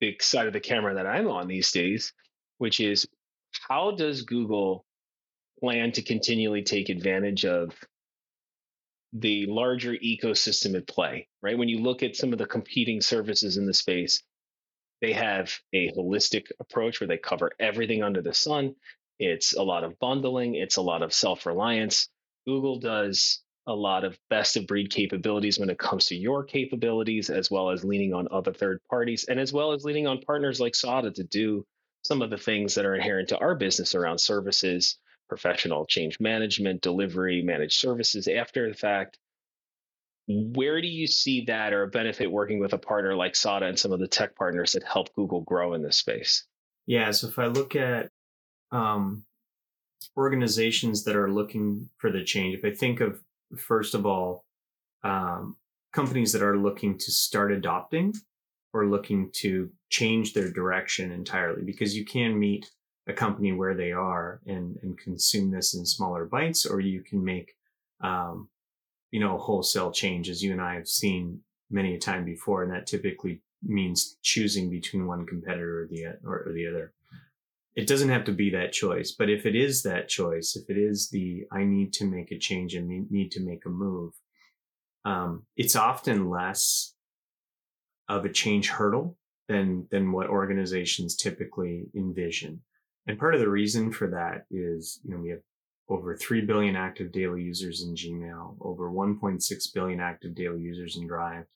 the 0.00 0.16
side 0.20 0.46
of 0.46 0.52
the 0.52 0.60
camera 0.60 0.94
that 0.94 1.06
I'm 1.06 1.28
on 1.28 1.48
these 1.48 1.70
days, 1.70 2.12
which 2.58 2.80
is 2.80 3.06
how 3.68 3.92
does 3.92 4.22
Google 4.22 4.84
plan 5.60 5.92
to 5.92 6.02
continually 6.02 6.62
take 6.62 6.88
advantage 6.88 7.44
of 7.44 7.72
the 9.12 9.46
larger 9.46 9.94
ecosystem 9.94 10.76
at 10.76 10.86
play, 10.86 11.28
right? 11.42 11.58
When 11.58 11.68
you 11.68 11.80
look 11.80 12.02
at 12.02 12.16
some 12.16 12.32
of 12.32 12.38
the 12.38 12.46
competing 12.46 13.00
services 13.00 13.56
in 13.56 13.66
the 13.66 13.74
space, 13.74 14.22
they 15.00 15.12
have 15.12 15.52
a 15.72 15.90
holistic 15.92 16.48
approach 16.60 17.00
where 17.00 17.08
they 17.08 17.18
cover 17.18 17.50
everything 17.58 18.02
under 18.02 18.22
the 18.22 18.34
sun. 18.34 18.74
It's 19.18 19.54
a 19.54 19.62
lot 19.62 19.84
of 19.84 19.98
bundling, 19.98 20.54
it's 20.54 20.76
a 20.76 20.82
lot 20.82 21.02
of 21.02 21.12
self 21.12 21.46
reliance. 21.46 22.08
Google 22.46 22.78
does 22.78 23.42
a 23.66 23.74
lot 23.74 24.04
of 24.04 24.18
best 24.30 24.56
of 24.56 24.66
breed 24.66 24.90
capabilities 24.90 25.58
when 25.58 25.70
it 25.70 25.78
comes 25.78 26.06
to 26.06 26.16
your 26.16 26.44
capabilities, 26.44 27.30
as 27.30 27.50
well 27.50 27.70
as 27.70 27.84
leaning 27.84 28.14
on 28.14 28.28
other 28.30 28.52
third 28.52 28.80
parties, 28.88 29.24
and 29.24 29.38
as 29.38 29.52
well 29.52 29.72
as 29.72 29.84
leaning 29.84 30.06
on 30.06 30.20
partners 30.22 30.60
like 30.60 30.74
SADA 30.74 31.12
to 31.12 31.24
do 31.24 31.66
some 32.02 32.22
of 32.22 32.30
the 32.30 32.38
things 32.38 32.74
that 32.74 32.86
are 32.86 32.94
inherent 32.94 33.28
to 33.28 33.38
our 33.38 33.54
business 33.54 33.94
around 33.94 34.18
services, 34.18 34.98
professional 35.30 35.86
change 35.86 36.18
management, 36.18 36.82
delivery, 36.82 37.40
managed 37.40 37.78
services 37.78 38.26
after 38.28 38.68
the 38.68 38.74
fact. 38.74 39.16
Where 40.26 40.82
do 40.82 40.88
you 40.88 41.06
see 41.06 41.44
that 41.46 41.72
or 41.72 41.84
a 41.84 41.88
benefit 41.88 42.30
working 42.30 42.58
with 42.58 42.72
a 42.72 42.78
partner 42.78 43.14
like 43.14 43.36
SADA 43.36 43.66
and 43.66 43.78
some 43.78 43.92
of 43.92 44.00
the 44.00 44.08
tech 44.08 44.34
partners 44.34 44.72
that 44.72 44.82
help 44.82 45.14
Google 45.14 45.40
grow 45.42 45.74
in 45.74 45.82
this 45.82 45.96
space? 45.96 46.44
Yeah, 46.86 47.12
so 47.12 47.28
if 47.28 47.38
I 47.38 47.46
look 47.46 47.76
at 47.76 48.10
um, 48.72 49.24
organizations 50.16 51.04
that 51.04 51.14
are 51.14 51.30
looking 51.30 51.88
for 51.98 52.10
the 52.10 52.24
change, 52.24 52.56
if 52.56 52.64
I 52.64 52.74
think 52.74 53.00
of 53.00 53.22
first 53.56 53.94
of 53.94 54.06
all, 54.06 54.44
um, 55.04 55.56
companies 55.92 56.32
that 56.32 56.42
are 56.42 56.58
looking 56.58 56.98
to 56.98 57.10
start 57.12 57.52
adopting 57.52 58.14
or 58.72 58.86
looking 58.86 59.30
to 59.32 59.70
change 59.90 60.32
their 60.32 60.50
direction 60.50 61.12
entirely, 61.12 61.62
because 61.62 61.96
you 61.96 62.04
can 62.04 62.38
meet 62.38 62.68
a 63.10 63.14
company 63.24 63.52
where 63.52 63.74
they 63.74 63.92
are 63.92 64.40
and, 64.46 64.78
and 64.82 64.96
consume 64.98 65.50
this 65.50 65.74
in 65.74 65.84
smaller 65.84 66.24
bites, 66.24 66.64
or 66.64 66.80
you 66.80 67.02
can 67.02 67.22
make, 67.22 67.56
um, 68.00 68.48
you 69.10 69.20
know, 69.20 69.36
wholesale 69.36 69.92
change 69.92 70.30
as 70.30 70.42
you 70.42 70.52
and 70.52 70.62
I 70.62 70.74
have 70.74 70.88
seen 70.88 71.40
many 71.70 71.94
a 71.94 71.98
time 71.98 72.24
before. 72.24 72.62
And 72.62 72.72
that 72.72 72.86
typically 72.86 73.42
means 73.62 74.16
choosing 74.22 74.70
between 74.70 75.06
one 75.06 75.26
competitor 75.26 75.82
or 75.82 75.86
the, 75.88 76.04
or, 76.24 76.44
or 76.46 76.52
the 76.52 76.66
other. 76.66 76.92
It 77.74 77.86
doesn't 77.86 78.08
have 78.08 78.24
to 78.24 78.32
be 78.32 78.50
that 78.50 78.72
choice, 78.72 79.12
but 79.12 79.30
if 79.30 79.46
it 79.46 79.54
is 79.54 79.82
that 79.82 80.08
choice, 80.08 80.56
if 80.56 80.68
it 80.68 80.78
is 80.78 81.08
the, 81.10 81.44
I 81.52 81.64
need 81.64 81.92
to 81.94 82.04
make 82.04 82.32
a 82.32 82.38
change 82.38 82.74
and 82.74 83.10
need 83.10 83.30
to 83.32 83.40
make 83.40 83.64
a 83.64 83.70
move, 83.70 84.12
um, 85.04 85.44
it's 85.56 85.76
often 85.76 86.30
less 86.30 86.94
of 88.08 88.24
a 88.24 88.32
change 88.32 88.68
hurdle 88.70 89.16
than, 89.48 89.86
than 89.90 90.12
what 90.12 90.28
organizations 90.28 91.14
typically 91.16 91.86
envision. 91.94 92.60
And 93.06 93.18
part 93.18 93.34
of 93.34 93.40
the 93.40 93.48
reason 93.48 93.92
for 93.92 94.08
that 94.08 94.44
is, 94.50 95.00
you 95.04 95.12
know, 95.12 95.20
we 95.20 95.30
have 95.30 95.40
over 95.88 96.16
3 96.16 96.42
billion 96.42 96.76
active 96.76 97.10
daily 97.12 97.42
users 97.42 97.82
in 97.82 97.94
Gmail, 97.94 98.56
over 98.60 98.90
1.6 98.90 99.74
billion 99.74 100.00
active 100.00 100.34
daily 100.34 100.60
users 100.60 100.96
in 100.96 101.06
Drive, 101.06 101.46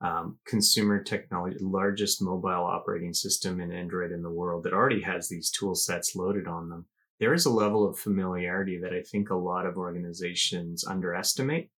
um, 0.00 0.38
consumer 0.46 1.02
technology, 1.02 1.58
largest 1.60 2.22
mobile 2.22 2.64
operating 2.64 3.12
system 3.12 3.60
in 3.60 3.70
Android 3.70 4.12
in 4.12 4.22
the 4.22 4.30
world 4.30 4.64
that 4.64 4.72
already 4.72 5.02
has 5.02 5.28
these 5.28 5.50
tool 5.50 5.74
sets 5.74 6.16
loaded 6.16 6.46
on 6.46 6.68
them. 6.68 6.86
There 7.20 7.34
is 7.34 7.46
a 7.46 7.50
level 7.50 7.88
of 7.88 7.98
familiarity 7.98 8.78
that 8.82 8.92
I 8.92 9.02
think 9.02 9.30
a 9.30 9.36
lot 9.36 9.66
of 9.66 9.76
organizations 9.76 10.84
underestimate. 10.84 11.70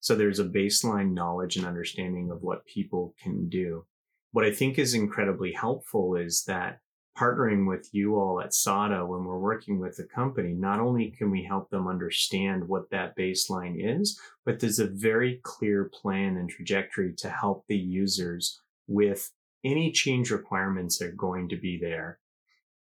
So 0.00 0.14
there's 0.14 0.40
a 0.40 0.44
baseline 0.44 1.12
knowledge 1.12 1.56
and 1.56 1.64
understanding 1.64 2.30
of 2.30 2.42
what 2.42 2.66
people 2.66 3.14
can 3.22 3.48
do. 3.48 3.86
What 4.32 4.44
I 4.44 4.52
think 4.52 4.78
is 4.78 4.94
incredibly 4.94 5.52
helpful 5.52 6.16
is 6.16 6.44
that 6.44 6.80
partnering 7.18 7.68
with 7.68 7.88
you 7.92 8.16
all 8.16 8.40
at 8.40 8.54
SADA 8.54 9.04
when 9.04 9.24
we're 9.24 9.38
working 9.38 9.78
with 9.78 9.96
the 9.96 10.04
company, 10.04 10.54
not 10.54 10.80
only 10.80 11.10
can 11.10 11.30
we 11.30 11.42
help 11.42 11.68
them 11.70 11.86
understand 11.86 12.66
what 12.66 12.90
that 12.90 13.16
baseline 13.16 13.76
is, 13.78 14.18
but 14.44 14.60
there's 14.60 14.78
a 14.78 14.86
very 14.86 15.40
clear 15.42 15.90
plan 15.92 16.36
and 16.36 16.48
trajectory 16.48 17.12
to 17.18 17.28
help 17.28 17.64
the 17.68 17.76
users 17.76 18.60
with 18.86 19.30
any 19.64 19.92
change 19.92 20.30
requirements 20.30 20.98
that 20.98 21.08
are 21.08 21.12
going 21.12 21.48
to 21.48 21.56
be 21.56 21.78
there. 21.78 22.18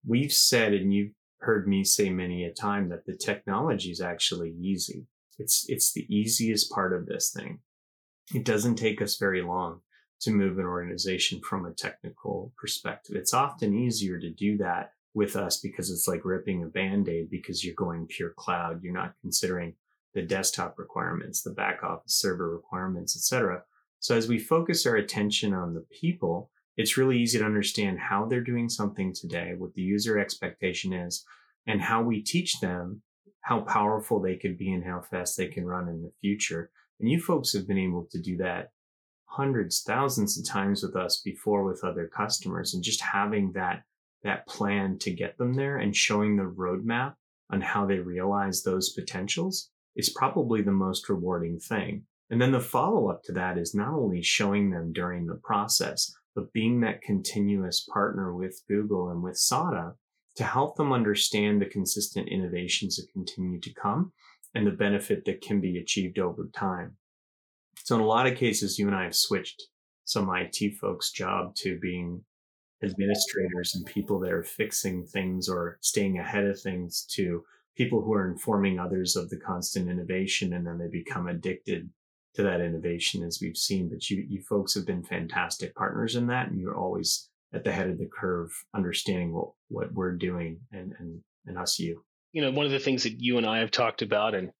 we've 0.07 0.33
said, 0.33 0.73
and 0.73 0.91
you've 0.91 1.11
heard 1.41 1.67
me 1.67 1.83
say 1.83 2.09
many 2.09 2.43
a 2.43 2.51
time 2.51 2.89
that 2.89 3.05
the 3.05 3.15
technology 3.15 3.91
is 3.91 4.01
actually 4.01 4.51
easy. 4.59 5.05
It's, 5.37 5.65
it's 5.69 5.93
the 5.93 6.07
easiest 6.09 6.71
part 6.71 6.93
of 6.93 7.05
this 7.05 7.31
thing. 7.31 7.59
It 8.33 8.45
doesn't 8.45 8.75
take 8.75 9.01
us 9.01 9.17
very 9.17 9.41
long 9.41 9.81
to 10.21 10.31
move 10.31 10.59
an 10.59 10.65
organization 10.65 11.41
from 11.41 11.65
a 11.65 11.73
technical 11.73 12.53
perspective. 12.57 13.15
It's 13.15 13.33
often 13.33 13.73
easier 13.73 14.19
to 14.19 14.29
do 14.29 14.57
that 14.57 14.91
with 15.13 15.35
us 15.35 15.59
because 15.59 15.89
it's 15.89 16.07
like 16.07 16.23
ripping 16.23 16.63
a 16.63 16.67
band-aid 16.67 17.29
because 17.29 17.63
you're 17.63 17.75
going 17.75 18.07
pure 18.07 18.33
cloud. 18.37 18.81
You're 18.83 18.93
not 18.93 19.15
considering 19.21 19.73
the 20.13 20.21
desktop 20.21 20.77
requirements, 20.77 21.41
the 21.41 21.51
back 21.51 21.83
office 21.83 22.15
server 22.19 22.49
requirements, 22.49 23.15
etc. 23.15 23.63
So 23.99 24.15
as 24.15 24.27
we 24.27 24.39
focus 24.39 24.85
our 24.85 24.95
attention 24.95 25.53
on 25.53 25.73
the 25.73 25.85
people, 25.91 26.49
it's 26.77 26.97
really 26.97 27.19
easy 27.19 27.39
to 27.39 27.45
understand 27.45 27.99
how 27.99 28.25
they're 28.25 28.41
doing 28.41 28.69
something 28.69 29.13
today, 29.13 29.53
what 29.57 29.73
the 29.73 29.81
user 29.81 30.19
expectation 30.19 30.93
is, 30.93 31.25
and 31.67 31.81
how 31.81 32.01
we 32.01 32.21
teach 32.21 32.59
them 32.59 33.01
how 33.41 33.61
powerful 33.61 34.19
they 34.19 34.35
could 34.35 34.57
be 34.57 34.71
and 34.71 34.83
how 34.83 35.01
fast 35.01 35.35
they 35.37 35.47
can 35.47 35.65
run 35.65 35.89
in 35.89 36.01
the 36.01 36.11
future. 36.21 36.69
And 36.99 37.09
you 37.09 37.19
folks 37.19 37.53
have 37.53 37.67
been 37.67 37.77
able 37.77 38.07
to 38.11 38.21
do 38.21 38.37
that 38.37 38.71
hundreds, 39.31 39.81
thousands 39.81 40.37
of 40.37 40.45
times 40.45 40.83
with 40.83 40.95
us 40.95 41.21
before 41.23 41.63
with 41.63 41.83
other 41.83 42.07
customers 42.07 42.73
and 42.73 42.83
just 42.83 43.01
having 43.01 43.51
that, 43.53 43.83
that 44.23 44.45
plan 44.47 44.97
to 44.99 45.11
get 45.11 45.37
them 45.37 45.53
there 45.53 45.77
and 45.77 45.95
showing 45.95 46.35
the 46.35 46.43
roadmap 46.43 47.13
on 47.49 47.61
how 47.61 47.85
they 47.85 47.99
realize 47.99 48.61
those 48.61 48.89
potentials 48.89 49.69
is 49.95 50.09
probably 50.09 50.61
the 50.61 50.71
most 50.71 51.07
rewarding 51.09 51.59
thing. 51.59 52.03
And 52.29 52.41
then 52.41 52.51
the 52.51 52.59
follow 52.59 53.09
up 53.09 53.23
to 53.23 53.31
that 53.33 53.57
is 53.57 53.73
not 53.73 53.93
only 53.93 54.21
showing 54.21 54.69
them 54.69 54.93
during 54.93 55.25
the 55.25 55.39
process, 55.43 56.13
but 56.35 56.53
being 56.53 56.81
that 56.81 57.01
continuous 57.01 57.87
partner 57.91 58.33
with 58.33 58.61
Google 58.67 59.09
and 59.09 59.21
with 59.21 59.37
SADA 59.37 59.95
to 60.35 60.43
help 60.43 60.75
them 60.75 60.93
understand 60.93 61.61
the 61.61 61.65
consistent 61.65 62.29
innovations 62.29 62.95
that 62.95 63.11
continue 63.11 63.59
to 63.59 63.73
come 63.73 64.13
and 64.55 64.65
the 64.65 64.71
benefit 64.71 65.25
that 65.25 65.41
can 65.41 65.59
be 65.59 65.77
achieved 65.77 66.19
over 66.19 66.49
time. 66.53 66.97
So 67.91 67.95
in 67.95 68.01
a 68.03 68.07
lot 68.07 68.25
of 68.25 68.37
cases, 68.37 68.79
you 68.79 68.87
and 68.87 68.95
I 68.95 69.03
have 69.03 69.13
switched 69.17 69.63
some 70.05 70.33
IT 70.33 70.77
folks' 70.79 71.11
job 71.11 71.53
to 71.55 71.77
being 71.77 72.23
administrators 72.81 73.75
and 73.75 73.85
people 73.85 74.17
that 74.21 74.31
are 74.31 74.45
fixing 74.45 75.05
things 75.05 75.49
or 75.49 75.77
staying 75.81 76.17
ahead 76.17 76.45
of 76.45 76.57
things 76.57 77.05
to 77.15 77.43
people 77.75 78.01
who 78.01 78.13
are 78.13 78.31
informing 78.31 78.79
others 78.79 79.17
of 79.17 79.29
the 79.29 79.35
constant 79.35 79.89
innovation 79.89 80.53
and 80.53 80.65
then 80.65 80.77
they 80.77 80.87
become 80.87 81.27
addicted 81.27 81.89
to 82.35 82.43
that 82.43 82.61
innovation 82.61 83.23
as 83.23 83.39
we've 83.41 83.57
seen. 83.57 83.89
But 83.89 84.09
you, 84.09 84.25
you 84.25 84.41
folks 84.41 84.73
have 84.75 84.85
been 84.85 85.03
fantastic 85.03 85.75
partners 85.75 86.15
in 86.15 86.27
that 86.27 86.47
and 86.47 86.61
you're 86.61 86.79
always 86.79 87.27
at 87.53 87.65
the 87.65 87.73
head 87.73 87.89
of 87.89 87.97
the 87.97 88.09
curve, 88.17 88.51
understanding 88.73 89.33
what, 89.33 89.49
what 89.67 89.91
we're 89.91 90.15
doing 90.15 90.61
and, 90.71 90.93
and, 90.97 91.19
and 91.45 91.57
us 91.57 91.77
you. 91.77 92.05
You 92.31 92.41
know, 92.41 92.51
one 92.51 92.65
of 92.65 92.71
the 92.71 92.79
things 92.79 93.03
that 93.03 93.19
you 93.19 93.37
and 93.37 93.45
I 93.45 93.59
have 93.59 93.71
talked 93.71 94.01
about 94.01 94.33
and 94.33 94.53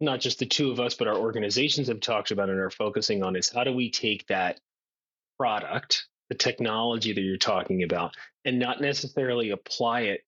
not 0.00 0.20
just 0.20 0.38
the 0.38 0.46
two 0.46 0.70
of 0.70 0.80
us, 0.80 0.94
but 0.94 1.08
our 1.08 1.16
organizations 1.16 1.88
have 1.88 2.00
talked 2.00 2.30
about 2.30 2.48
and 2.48 2.58
are 2.58 2.70
focusing 2.70 3.22
on 3.22 3.36
is 3.36 3.52
how 3.52 3.64
do 3.64 3.72
we 3.72 3.90
take 3.90 4.26
that 4.28 4.58
product, 5.38 6.06
the 6.28 6.34
technology 6.34 7.12
that 7.12 7.20
you're 7.20 7.36
talking 7.36 7.82
about, 7.82 8.14
and 8.44 8.58
not 8.58 8.80
necessarily 8.80 9.50
apply 9.50 10.00
it 10.02 10.20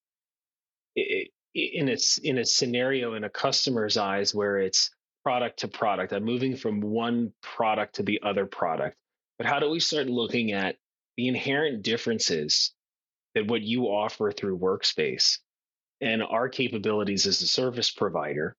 in 1.55 1.89
a, 1.89 1.97
in 2.23 2.39
a 2.39 2.45
scenario 2.45 3.15
in 3.15 3.25
a 3.25 3.31
customer's 3.31 3.97
eyes 3.97 4.35
where 4.35 4.59
it's 4.59 4.91
product 5.25 5.61
to 5.61 5.69
product. 5.69 6.13
I'm 6.13 6.25
moving 6.25 6.57
from 6.57 6.81
one 6.81 7.33
product 7.43 7.97
to 7.97 8.03
the 8.03 8.21
other 8.23 8.47
product. 8.47 8.97
But 9.39 9.47
how 9.47 9.59
do 9.59 9.71
we 9.71 9.81
start 9.81 10.07
looking 10.07 10.53
at 10.53 10.77
the 11.17 11.29
inherent 11.29 11.83
differences 11.83 12.73
that 13.35 13.47
what 13.47 13.63
you 13.63 13.87
offer 13.87 14.33
through 14.33 14.59
Workspace 14.59 15.39
and 16.01 16.23
our 16.23 16.49
capabilities 16.49 17.27
as 17.27 17.41
a 17.41 17.47
service 17.47 17.91
provider 17.91 18.57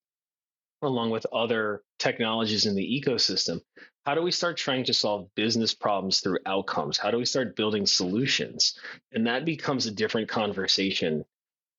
along 0.86 1.10
with 1.12 1.26
other 1.32 1.82
technologies 2.00 2.66
in 2.66 2.76
the 2.76 3.02
ecosystem, 3.02 3.62
how 4.06 4.16
do 4.16 4.22
we 4.22 4.32
start 4.32 4.58
trying 4.58 4.84
to 4.86 4.94
solve 4.94 5.34
business 5.36 5.74
problems 5.74 6.20
through 6.20 6.40
outcomes? 6.46 6.98
How 6.98 7.12
do 7.12 7.18
we 7.18 7.26
start 7.26 7.56
building 7.56 7.86
solutions? 7.86 8.78
And 9.12 9.28
that 9.28 9.46
becomes 9.46 9.86
a 9.86 9.92
different 9.92 10.30
conversation 10.30 11.26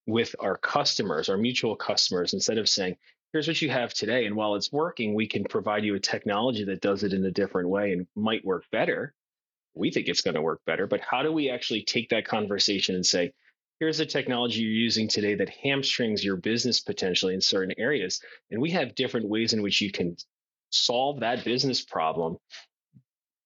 with 0.06 0.34
our 0.40 0.56
customers, 0.56 1.28
our 1.28 1.36
mutual 1.36 1.76
customers, 1.76 2.34
instead 2.34 2.58
of 2.58 2.68
saying, 2.68 2.96
here's 3.32 3.48
what 3.48 3.60
you 3.60 3.70
have 3.70 3.92
today. 3.92 4.26
And 4.26 4.36
while 4.36 4.54
it's 4.54 4.72
working, 4.72 5.14
we 5.14 5.26
can 5.26 5.44
provide 5.44 5.84
you 5.84 5.94
a 5.94 6.00
technology 6.00 6.64
that 6.64 6.80
does 6.80 7.02
it 7.02 7.12
in 7.12 7.24
a 7.24 7.30
different 7.30 7.68
way 7.68 7.92
and 7.92 8.06
might 8.14 8.44
work 8.44 8.64
better. 8.70 9.12
We 9.74 9.90
think 9.90 10.08
it's 10.08 10.20
going 10.20 10.36
to 10.36 10.42
work 10.42 10.60
better. 10.66 10.86
But 10.86 11.00
how 11.00 11.22
do 11.22 11.32
we 11.32 11.50
actually 11.50 11.82
take 11.82 12.10
that 12.10 12.26
conversation 12.26 12.94
and 12.94 13.04
say, 13.04 13.32
here's 13.80 13.98
the 13.98 14.06
technology 14.06 14.60
you're 14.60 14.70
using 14.70 15.08
today 15.08 15.34
that 15.34 15.48
hamstrings 15.48 16.24
your 16.24 16.36
business 16.36 16.80
potentially 16.80 17.34
in 17.34 17.40
certain 17.40 17.74
areas. 17.78 18.20
And 18.50 18.60
we 18.60 18.70
have 18.70 18.94
different 18.94 19.28
ways 19.28 19.52
in 19.52 19.62
which 19.62 19.80
you 19.80 19.90
can 19.90 20.16
solve 20.70 21.20
that 21.20 21.44
business 21.44 21.84
problem, 21.84 22.36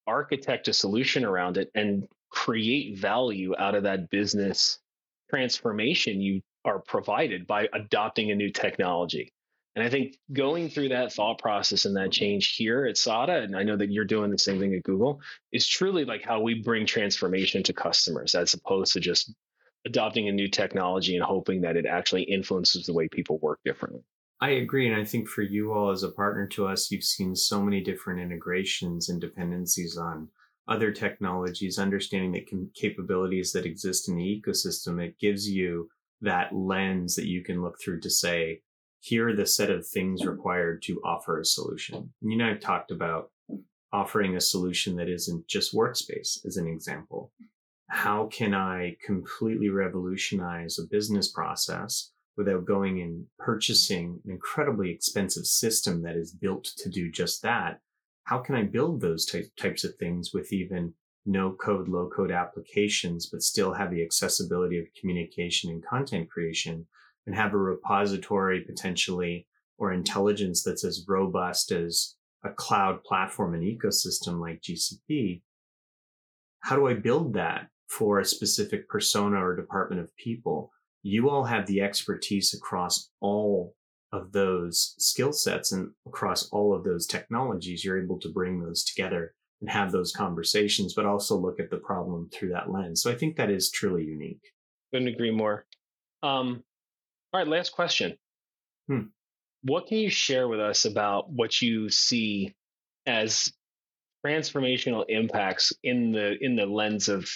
architect 0.06 0.68
a 0.68 0.72
solution 0.72 1.24
around 1.24 1.56
it, 1.56 1.70
and 1.74 2.06
create 2.30 2.98
value 2.98 3.54
out 3.58 3.74
of 3.74 3.84
that 3.84 4.10
business 4.10 4.78
transformation 5.30 6.20
you 6.20 6.40
are 6.64 6.80
provided 6.80 7.46
by 7.46 7.68
adopting 7.72 8.30
a 8.30 8.34
new 8.34 8.50
technology. 8.50 9.32
And 9.76 9.86
I 9.86 9.90
think 9.90 10.18
going 10.32 10.68
through 10.68 10.88
that 10.88 11.12
thought 11.12 11.38
process 11.38 11.84
and 11.84 11.96
that 11.96 12.10
change 12.10 12.56
here 12.56 12.86
at 12.86 12.96
SADA, 12.96 13.42
and 13.42 13.56
I 13.56 13.62
know 13.62 13.76
that 13.76 13.92
you're 13.92 14.04
doing 14.04 14.30
the 14.30 14.38
same 14.38 14.58
thing 14.58 14.74
at 14.74 14.82
Google, 14.82 15.20
is 15.52 15.68
truly 15.68 16.04
like 16.04 16.24
how 16.24 16.40
we 16.40 16.62
bring 16.62 16.84
transformation 16.84 17.62
to 17.62 17.72
customers 17.72 18.34
as 18.34 18.54
opposed 18.54 18.94
to 18.94 19.00
just 19.00 19.32
adopting 19.86 20.28
a 20.28 20.32
new 20.32 20.48
technology 20.48 21.14
and 21.14 21.24
hoping 21.24 21.60
that 21.62 21.76
it 21.76 21.86
actually 21.86 22.22
influences 22.22 22.86
the 22.86 22.92
way 22.92 23.08
people 23.08 23.38
work 23.38 23.60
differently. 23.64 24.02
I 24.40 24.50
agree. 24.50 24.86
And 24.86 25.00
I 25.00 25.04
think 25.04 25.28
for 25.28 25.42
you 25.42 25.72
all 25.72 25.90
as 25.90 26.04
a 26.04 26.10
partner 26.10 26.46
to 26.48 26.66
us, 26.66 26.90
you've 26.90 27.04
seen 27.04 27.34
so 27.34 27.62
many 27.62 27.82
different 27.82 28.20
integrations 28.20 29.08
and 29.08 29.20
dependencies 29.20 29.96
on 29.96 30.28
other 30.68 30.92
technologies, 30.92 31.78
understanding 31.78 32.30
the 32.30 32.46
capabilities 32.74 33.52
that 33.52 33.66
exist 33.66 34.08
in 34.08 34.16
the 34.16 34.42
ecosystem. 34.42 35.02
It 35.02 35.18
gives 35.18 35.48
you 35.48 35.88
that 36.20 36.54
lens 36.54 37.16
that 37.16 37.26
you 37.26 37.42
can 37.42 37.62
look 37.62 37.80
through 37.82 38.00
to 38.00 38.10
say, 38.10 38.60
here 39.00 39.28
are 39.28 39.36
the 39.36 39.46
set 39.46 39.70
of 39.70 39.86
things 39.86 40.26
required 40.26 40.82
to 40.82 41.00
offer 41.04 41.40
a 41.40 41.44
solution. 41.44 42.12
And 42.20 42.30
you 42.30 42.36
know, 42.36 42.48
I've 42.48 42.60
talked 42.60 42.90
about 42.90 43.30
offering 43.92 44.36
a 44.36 44.40
solution 44.40 44.96
that 44.96 45.08
isn't 45.08 45.46
just 45.46 45.74
workspace 45.74 46.44
as 46.44 46.56
an 46.56 46.66
example 46.66 47.32
how 47.88 48.26
can 48.26 48.54
I 48.54 48.96
completely 49.04 49.70
revolutionize 49.70 50.78
a 50.78 50.86
business 50.86 51.32
process 51.32 52.10
without 52.36 52.66
going 52.66 53.00
and 53.00 53.24
purchasing 53.38 54.20
an 54.24 54.30
incredibly 54.30 54.90
expensive 54.90 55.46
system 55.46 56.02
that 56.02 56.14
is 56.14 56.32
built 56.32 56.64
to 56.76 56.90
do 56.90 57.10
just 57.10 57.42
that? 57.42 57.80
How 58.24 58.38
can 58.38 58.54
I 58.54 58.64
build 58.64 59.00
those 59.00 59.24
ty- 59.24 59.44
types 59.58 59.84
of 59.84 59.94
things 59.96 60.32
with 60.34 60.52
even 60.52 60.92
no 61.24 61.52
code, 61.52 61.88
low 61.88 62.10
code 62.14 62.30
applications, 62.30 63.26
but 63.30 63.42
still 63.42 63.72
have 63.72 63.90
the 63.90 64.02
accessibility 64.02 64.78
of 64.78 64.86
communication 65.00 65.70
and 65.70 65.84
content 65.84 66.28
creation 66.30 66.86
and 67.26 67.34
have 67.34 67.54
a 67.54 67.58
repository 67.58 68.60
potentially 68.60 69.46
or 69.78 69.92
intelligence 69.92 70.62
that's 70.62 70.84
as 70.84 71.06
robust 71.08 71.72
as 71.72 72.16
a 72.44 72.50
cloud 72.50 73.02
platform 73.02 73.54
and 73.54 73.62
ecosystem 73.62 74.40
like 74.40 74.60
GCP? 74.60 75.40
How 76.60 76.76
do 76.76 76.86
I 76.86 76.94
build 76.94 77.32
that 77.32 77.68
for 77.88 78.20
a 78.20 78.24
specific 78.24 78.88
persona 78.88 79.42
or 79.44 79.56
department 79.56 80.00
of 80.00 80.14
people. 80.16 80.70
You 81.02 81.30
all 81.30 81.44
have 81.44 81.66
the 81.66 81.80
expertise 81.80 82.54
across 82.54 83.10
all 83.20 83.74
of 84.12 84.32
those 84.32 84.94
skill 84.98 85.32
sets 85.32 85.72
and 85.72 85.90
across 86.06 86.48
all 86.50 86.74
of 86.74 86.84
those 86.84 87.06
technologies. 87.06 87.84
You're 87.84 88.02
able 88.02 88.18
to 88.20 88.32
bring 88.32 88.60
those 88.60 88.84
together 88.84 89.34
and 89.60 89.70
have 89.70 89.92
those 89.92 90.12
conversations, 90.12 90.94
but 90.94 91.06
also 91.06 91.36
look 91.36 91.60
at 91.60 91.70
the 91.70 91.78
problem 91.78 92.28
through 92.32 92.50
that 92.50 92.70
lens. 92.70 93.02
So 93.02 93.10
I 93.10 93.14
think 93.14 93.36
that 93.36 93.50
is 93.50 93.70
truly 93.70 94.04
unique. 94.04 94.42
Couldn't 94.92 95.08
agree 95.08 95.30
more. 95.30 95.66
Um, 96.22 96.62
all 97.32 97.40
right, 97.40 97.48
last 97.48 97.70
question. 97.70 98.16
Hmm. 98.88 99.08
What 99.62 99.86
can 99.86 99.98
you 99.98 100.10
share 100.10 100.48
with 100.48 100.60
us 100.60 100.84
about 100.84 101.30
what 101.30 101.60
you 101.60 101.90
see 101.90 102.54
as 103.06 103.52
transformational 104.24 105.04
impacts 105.08 105.72
in 105.82 106.12
the 106.12 106.36
in 106.40 106.56
the 106.56 106.66
lens 106.66 107.08
of 107.08 107.28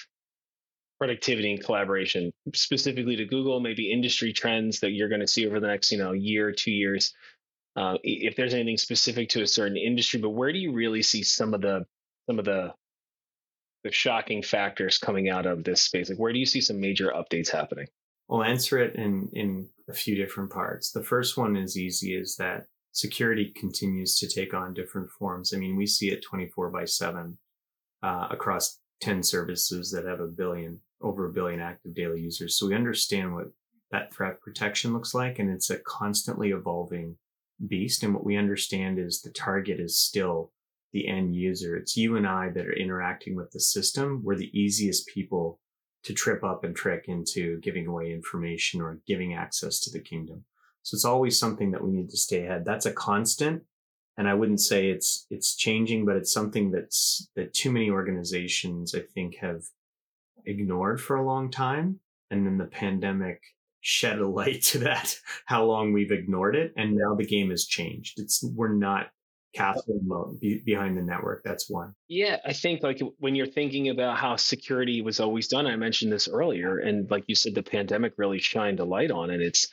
productivity 1.03 1.51
and 1.51 1.65
collaboration, 1.65 2.33
specifically 2.55 3.17
to 3.17 3.25
Google, 3.25 3.59
maybe 3.59 3.91
industry 3.91 4.33
trends 4.33 4.79
that 4.79 4.93
you're 4.93 5.09
going 5.09 5.21
to 5.21 5.27
see 5.27 5.45
over 5.49 5.59
the 5.59 5.67
next, 5.67 5.91
you 5.91 5.99
know, 5.99 6.13
year, 6.13 6.53
two 6.53 6.71
years. 6.71 7.13
Uh, 7.75 7.97
if 8.05 8.37
there's 8.37 8.55
anything 8.55 8.77
specific 8.77 9.29
to 9.31 9.43
a 9.43 9.47
certain 9.49 9.77
industry, 9.77 10.21
but 10.21 10.31
where 10.31 10.53
do 10.53 10.61
you 10.61 10.73
really 10.73 11.03
see 11.03 11.25
some 11.25 11.55
of 11.55 11.61
the 11.61 11.85
some 12.29 12.39
of 12.39 12.45
the 12.45 12.73
the 13.83 13.91
shocking 13.91 14.45
factors 14.45 14.99
coming 14.99 15.29
out 15.29 15.45
of 15.45 15.65
this 15.65 15.83
space? 15.83 16.09
Like, 16.09 16.21
where 16.21 16.33
do 16.33 16.39
you 16.39 16.47
see 16.47 16.61
some 16.61 16.79
major 16.79 17.13
updates 17.13 17.51
happening? 17.51 17.89
I'll 18.31 18.45
answer 18.45 18.79
it 18.79 18.95
in 18.95 19.29
in 19.33 19.69
a 19.89 19.93
few 19.93 20.15
different 20.15 20.53
parts. 20.53 20.93
The 20.93 21.03
first 21.03 21.37
one 21.37 21.57
is 21.57 21.77
easy: 21.77 22.15
is 22.15 22.37
that 22.37 22.67
security 22.93 23.53
continues 23.57 24.21
to 24.21 24.29
take 24.29 24.55
on 24.55 24.73
different 24.73 25.11
forms. 25.11 25.53
I 25.53 25.57
mean, 25.57 25.75
we 25.75 25.89
see 25.89 26.13
it 26.13 26.23
24 26.23 26.71
by 26.71 26.85
7 26.85 27.37
uh, 28.05 28.29
across 28.31 28.79
10 29.03 29.23
services 29.25 29.91
that 29.91 30.07
have 30.07 30.21
a 30.21 30.29
billion, 30.29 30.81
over 31.03 31.27
a 31.27 31.33
billion 31.33 31.61
active 31.61 31.95
daily 31.95 32.21
users. 32.21 32.57
So 32.57 32.69
we 32.69 32.75
understand 32.75 33.35
what 33.35 33.47
that 33.91 34.13
threat 34.13 34.41
protection 34.41 34.93
looks 34.93 35.15
like. 35.15 35.39
And 35.39 35.51
it's 35.51 35.71
a 35.71 35.79
constantly 35.79 36.51
evolving 36.51 37.17
beast. 37.67 38.03
And 38.03 38.15
what 38.15 38.25
we 38.25 38.37
understand 38.37 38.99
is 38.99 39.21
the 39.21 39.31
target 39.31 39.81
is 39.81 39.99
still 39.99 40.53
the 40.93 41.09
end 41.09 41.35
user. 41.35 41.77
It's 41.77 41.97
you 41.97 42.17
and 42.17 42.27
I 42.27 42.51
that 42.51 42.67
are 42.67 42.73
interacting 42.77 43.35
with 43.35 43.51
the 43.51 43.61
system. 43.61 44.23
We're 44.25 44.37
the 44.37 44.59
easiest 44.59 45.07
people 45.07 45.59
to 46.05 46.13
trip 46.13 46.43
up 46.43 46.65
and 46.65 46.75
trick 46.75 47.05
into 47.09 47.61
giving 47.61 47.87
away 47.87 48.13
information 48.13 48.81
or 48.81 48.99
giving 49.07 49.35
access 49.35 49.79
to 49.81 49.91
the 49.91 50.01
kingdom. 50.01 50.45
So 50.83 50.97
it's 50.97 51.05
always 51.05 51.39
something 51.39 51.71
that 51.71 51.85
we 51.85 51.93
need 51.93 52.11
to 52.11 52.17
stay 52.17 52.45
ahead. 52.45 52.65
That's 52.65 52.87
a 52.87 52.93
constant. 52.93 53.63
And 54.19 54.29
I 54.29 54.35
wouldn't 54.35 54.61
say 54.61 54.91
it's, 54.91 55.27
it's 55.31 55.55
changing, 55.55 56.05
but 56.05 56.17
it's 56.17 56.33
something 56.33 56.71
that's, 56.71 57.31
that 57.37 57.55
too 57.55 57.71
many 57.71 57.89
organizations, 57.89 58.95
I 58.95 59.01
think, 59.15 59.37
have 59.37 59.63
ignored 60.47 61.01
for 61.01 61.17
a 61.17 61.27
long 61.27 61.51
time. 61.51 62.01
And 62.31 62.47
then 62.47 62.59
the 62.59 62.67
pandemic 62.67 63.41
shed 63.81 64.19
a 64.19 64.29
light 64.41 64.63
to 64.63 64.79
that, 64.81 65.17
how 65.47 65.65
long 65.65 65.93
we've 65.93 66.13
ignored 66.13 66.57
it. 66.57 66.73
And 66.77 66.95
now 66.95 67.15
the 67.15 67.27
game 67.27 67.51
has 67.51 67.67
changed. 67.67 68.19
It's, 68.19 68.43
we're 68.43 68.75
not 68.75 69.09
be, 70.41 70.63
behind 70.65 70.97
the 70.97 71.03
network. 71.03 71.43
That's 71.45 71.69
one. 71.69 71.95
Yeah, 72.09 72.39
I 72.45 72.53
think 72.53 72.83
like 72.83 73.01
when 73.19 73.35
you're 73.35 73.47
thinking 73.47 73.91
about 73.91 74.17
how 74.17 74.37
security 74.37 75.03
was 75.03 75.21
always 75.21 75.49
done, 75.49 75.67
I 75.67 75.77
mentioned 75.77 76.13
this 76.13 76.29
earlier, 76.29 76.79
and 76.79 77.11
like 77.11 77.25
you 77.27 77.35
said, 77.35 77.55
the 77.55 77.63
pandemic 77.63 78.15
really 78.17 78.39
shined 78.39 78.81
a 78.81 78.85
light 78.85 79.11
on 79.11 79.31
it. 79.31 79.43
It's 79.43 79.69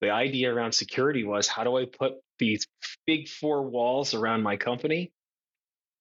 the 0.00 0.10
idea 0.10 0.52
around 0.52 0.72
security 0.72 1.24
was 1.24 1.48
how 1.48 1.64
do 1.64 1.76
I 1.76 1.86
put 1.86 2.14
these 2.38 2.66
big 3.06 3.28
four 3.28 3.68
walls 3.68 4.14
around 4.14 4.42
my 4.42 4.56
company 4.56 5.12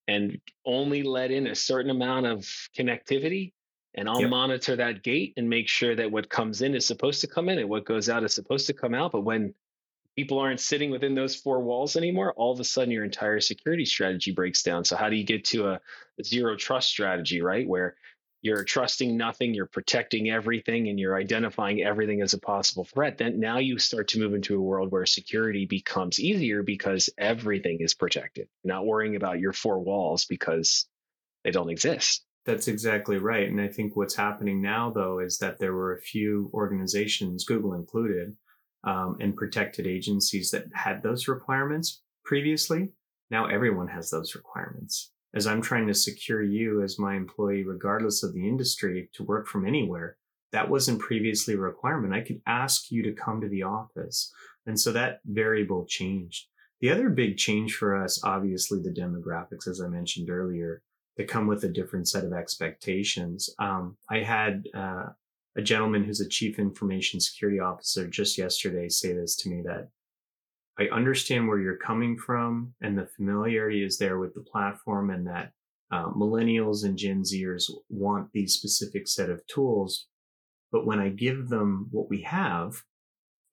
and 0.08 0.40
only 0.66 1.04
let 1.04 1.32
in 1.32 1.48
a 1.48 1.56
certain 1.56 1.92
amount 1.92 2.26
of 2.26 2.40
connectivity 2.78 3.54
and 3.94 4.08
I'll 4.10 4.22
yep. 4.22 4.30
monitor 4.30 4.76
that 4.78 5.04
gate 5.04 5.34
and 5.38 5.50
make 5.50 5.68
sure 5.68 5.96
that 5.96 6.12
what 6.12 6.30
comes 6.30 6.62
in 6.62 6.76
is 6.76 6.86
supposed 6.86 7.22
to 7.22 7.28
come 7.28 7.50
in 7.50 7.60
and 7.60 7.70
what 7.70 7.86
goes 7.86 8.10
out 8.10 8.24
is 8.24 8.34
supposed 8.34 8.68
to 8.68 8.74
come 8.74 8.94
out. 8.94 9.12
But 9.12 9.22
when 9.22 9.54
people 10.16 10.40
aren't 10.40 10.60
sitting 10.60 10.92
within 10.92 11.16
those 11.16 11.36
four 11.36 11.62
walls 11.62 11.96
anymore, 11.96 12.34
all 12.34 12.54
of 12.54 12.60
a 12.60 12.64
sudden 12.64 12.92
your 12.92 13.04
entire 13.04 13.40
security 13.40 13.86
strategy 13.86 14.32
breaks 14.32 14.64
down. 14.64 14.86
So 14.86 14.96
how 14.96 15.10
do 15.10 15.16
you 15.16 15.26
get 15.26 15.46
to 15.46 15.68
a, 15.68 15.80
a 16.20 16.24
zero 16.24 16.56
trust 16.56 16.90
strategy, 16.90 17.42
right? 17.42 17.68
Where 17.68 17.96
you're 18.42 18.64
trusting 18.64 19.16
nothing, 19.16 19.54
you're 19.54 19.68
protecting 19.68 20.30
everything, 20.30 20.88
and 20.88 21.00
you're 21.00 21.16
identifying 21.16 21.84
everything 21.84 22.22
as 22.22 22.34
a 22.34 22.40
possible 22.40 22.86
threat. 22.86 23.18
Then 23.20 23.40
now 23.40 23.60
you 23.60 23.78
start 23.78 24.08
to 24.10 24.20
move 24.20 24.34
into 24.34 24.56
a 24.56 24.62
world 24.62 24.92
where 24.92 25.06
security 25.06 25.68
becomes 25.68 26.20
easier 26.20 26.64
because 26.64 27.10
everything 27.20 27.82
is 27.82 27.94
protected. 27.94 28.48
You're 28.64 28.74
not 28.74 28.86
worrying 28.86 29.16
about 29.16 29.40
your 29.40 29.54
four 29.54 29.80
walls 29.80 30.26
because 30.26 30.88
they 31.44 31.52
don't 31.52 31.70
exist. 31.70 32.26
That's 32.46 32.68
exactly 32.68 33.18
right. 33.18 33.48
And 33.48 33.62
I 33.62 33.68
think 33.68 33.96
what's 33.96 34.16
happening 34.16 34.62
now, 34.62 34.90
though, 34.90 35.20
is 35.20 35.38
that 35.38 35.60
there 35.60 35.74
were 35.74 35.94
a 35.94 36.02
few 36.02 36.50
organizations, 36.54 37.46
Google 37.46 37.74
included, 37.74 38.36
um, 38.84 39.18
and 39.20 39.36
protected 39.36 39.86
agencies 39.86 40.50
that 40.52 40.66
had 40.74 41.04
those 41.04 41.28
requirements 41.28 42.02
previously. 42.26 42.94
Now 43.30 43.46
everyone 43.46 43.88
has 43.90 44.10
those 44.10 44.36
requirements. 44.36 45.12
As 45.34 45.48
I'm 45.48 45.62
trying 45.62 45.88
to 45.88 45.94
secure 45.94 46.44
you 46.44 46.82
as 46.82 47.00
my 47.00 47.16
employee, 47.16 47.64
regardless 47.64 48.24
of 48.24 48.34
the 48.34 48.48
industry, 48.48 49.10
to 49.14 49.24
work 49.24 49.48
from 49.48 49.66
anywhere, 49.66 50.18
that 50.52 50.70
wasn't 50.70 51.00
previously 51.00 51.54
a 51.54 51.58
requirement. 51.58 52.14
I 52.14 52.22
could 52.22 52.42
ask 52.46 52.92
you 52.92 53.04
to 53.04 53.14
come 53.14 53.40
to 53.40 53.48
the 53.48 53.64
office. 53.64 54.34
And 54.66 54.80
so 54.80 54.92
that 54.92 55.22
variable 55.26 55.86
changed. 55.86 56.48
The 56.82 56.90
other 56.90 57.10
big 57.10 57.38
change 57.38 57.76
for 57.76 57.96
us, 57.96 58.22
obviously, 58.24 58.82
the 58.82 58.90
demographics, 58.90 59.68
as 59.68 59.80
I 59.80 59.88
mentioned 59.88 60.30
earlier, 60.30 60.82
that 61.18 61.28
come 61.28 61.48
with 61.48 61.64
a 61.64 61.70
different 61.70 62.08
set 62.08 62.24
of 62.24 62.34
expectations. 62.34 63.50
Um, 63.60 63.98
I 64.10 64.20
had 64.20 64.68
uh, 64.74 65.08
a 65.56 65.62
gentleman 65.62 66.04
who's 66.04 66.22
a 66.22 66.30
chief 66.30 66.60
information 66.60 67.20
security 67.20 67.60
officer 67.60 68.08
just 68.08 68.38
yesterday 68.38 68.88
say 68.90 69.14
this 69.14 69.36
to 69.38 69.50
me 69.50 69.62
that 69.66 69.90
I 70.80 70.88
understand 70.94 71.48
where 71.48 71.60
you're 71.60 71.78
coming 71.78 72.18
from 72.18 72.74
and 72.82 72.98
the 72.98 73.06
familiarity 73.06 73.84
is 73.84 73.98
there 73.98 74.18
with 74.18 74.34
the 74.34 74.42
platform 74.42 75.10
and 75.10 75.28
that 75.28 75.52
uh, 75.92 76.06
millennials 76.12 76.86
and 76.86 76.98
Gen 76.98 77.24
Zers 77.24 77.70
want 77.90 78.32
these 78.32 78.54
specific 78.54 79.08
set 79.08 79.30
of 79.30 79.46
tools. 79.48 80.08
But 80.72 80.86
when 80.86 81.00
I 81.00 81.10
give 81.10 81.50
them 81.50 81.88
what 81.92 82.10
we 82.10 82.22
have, 82.22 82.82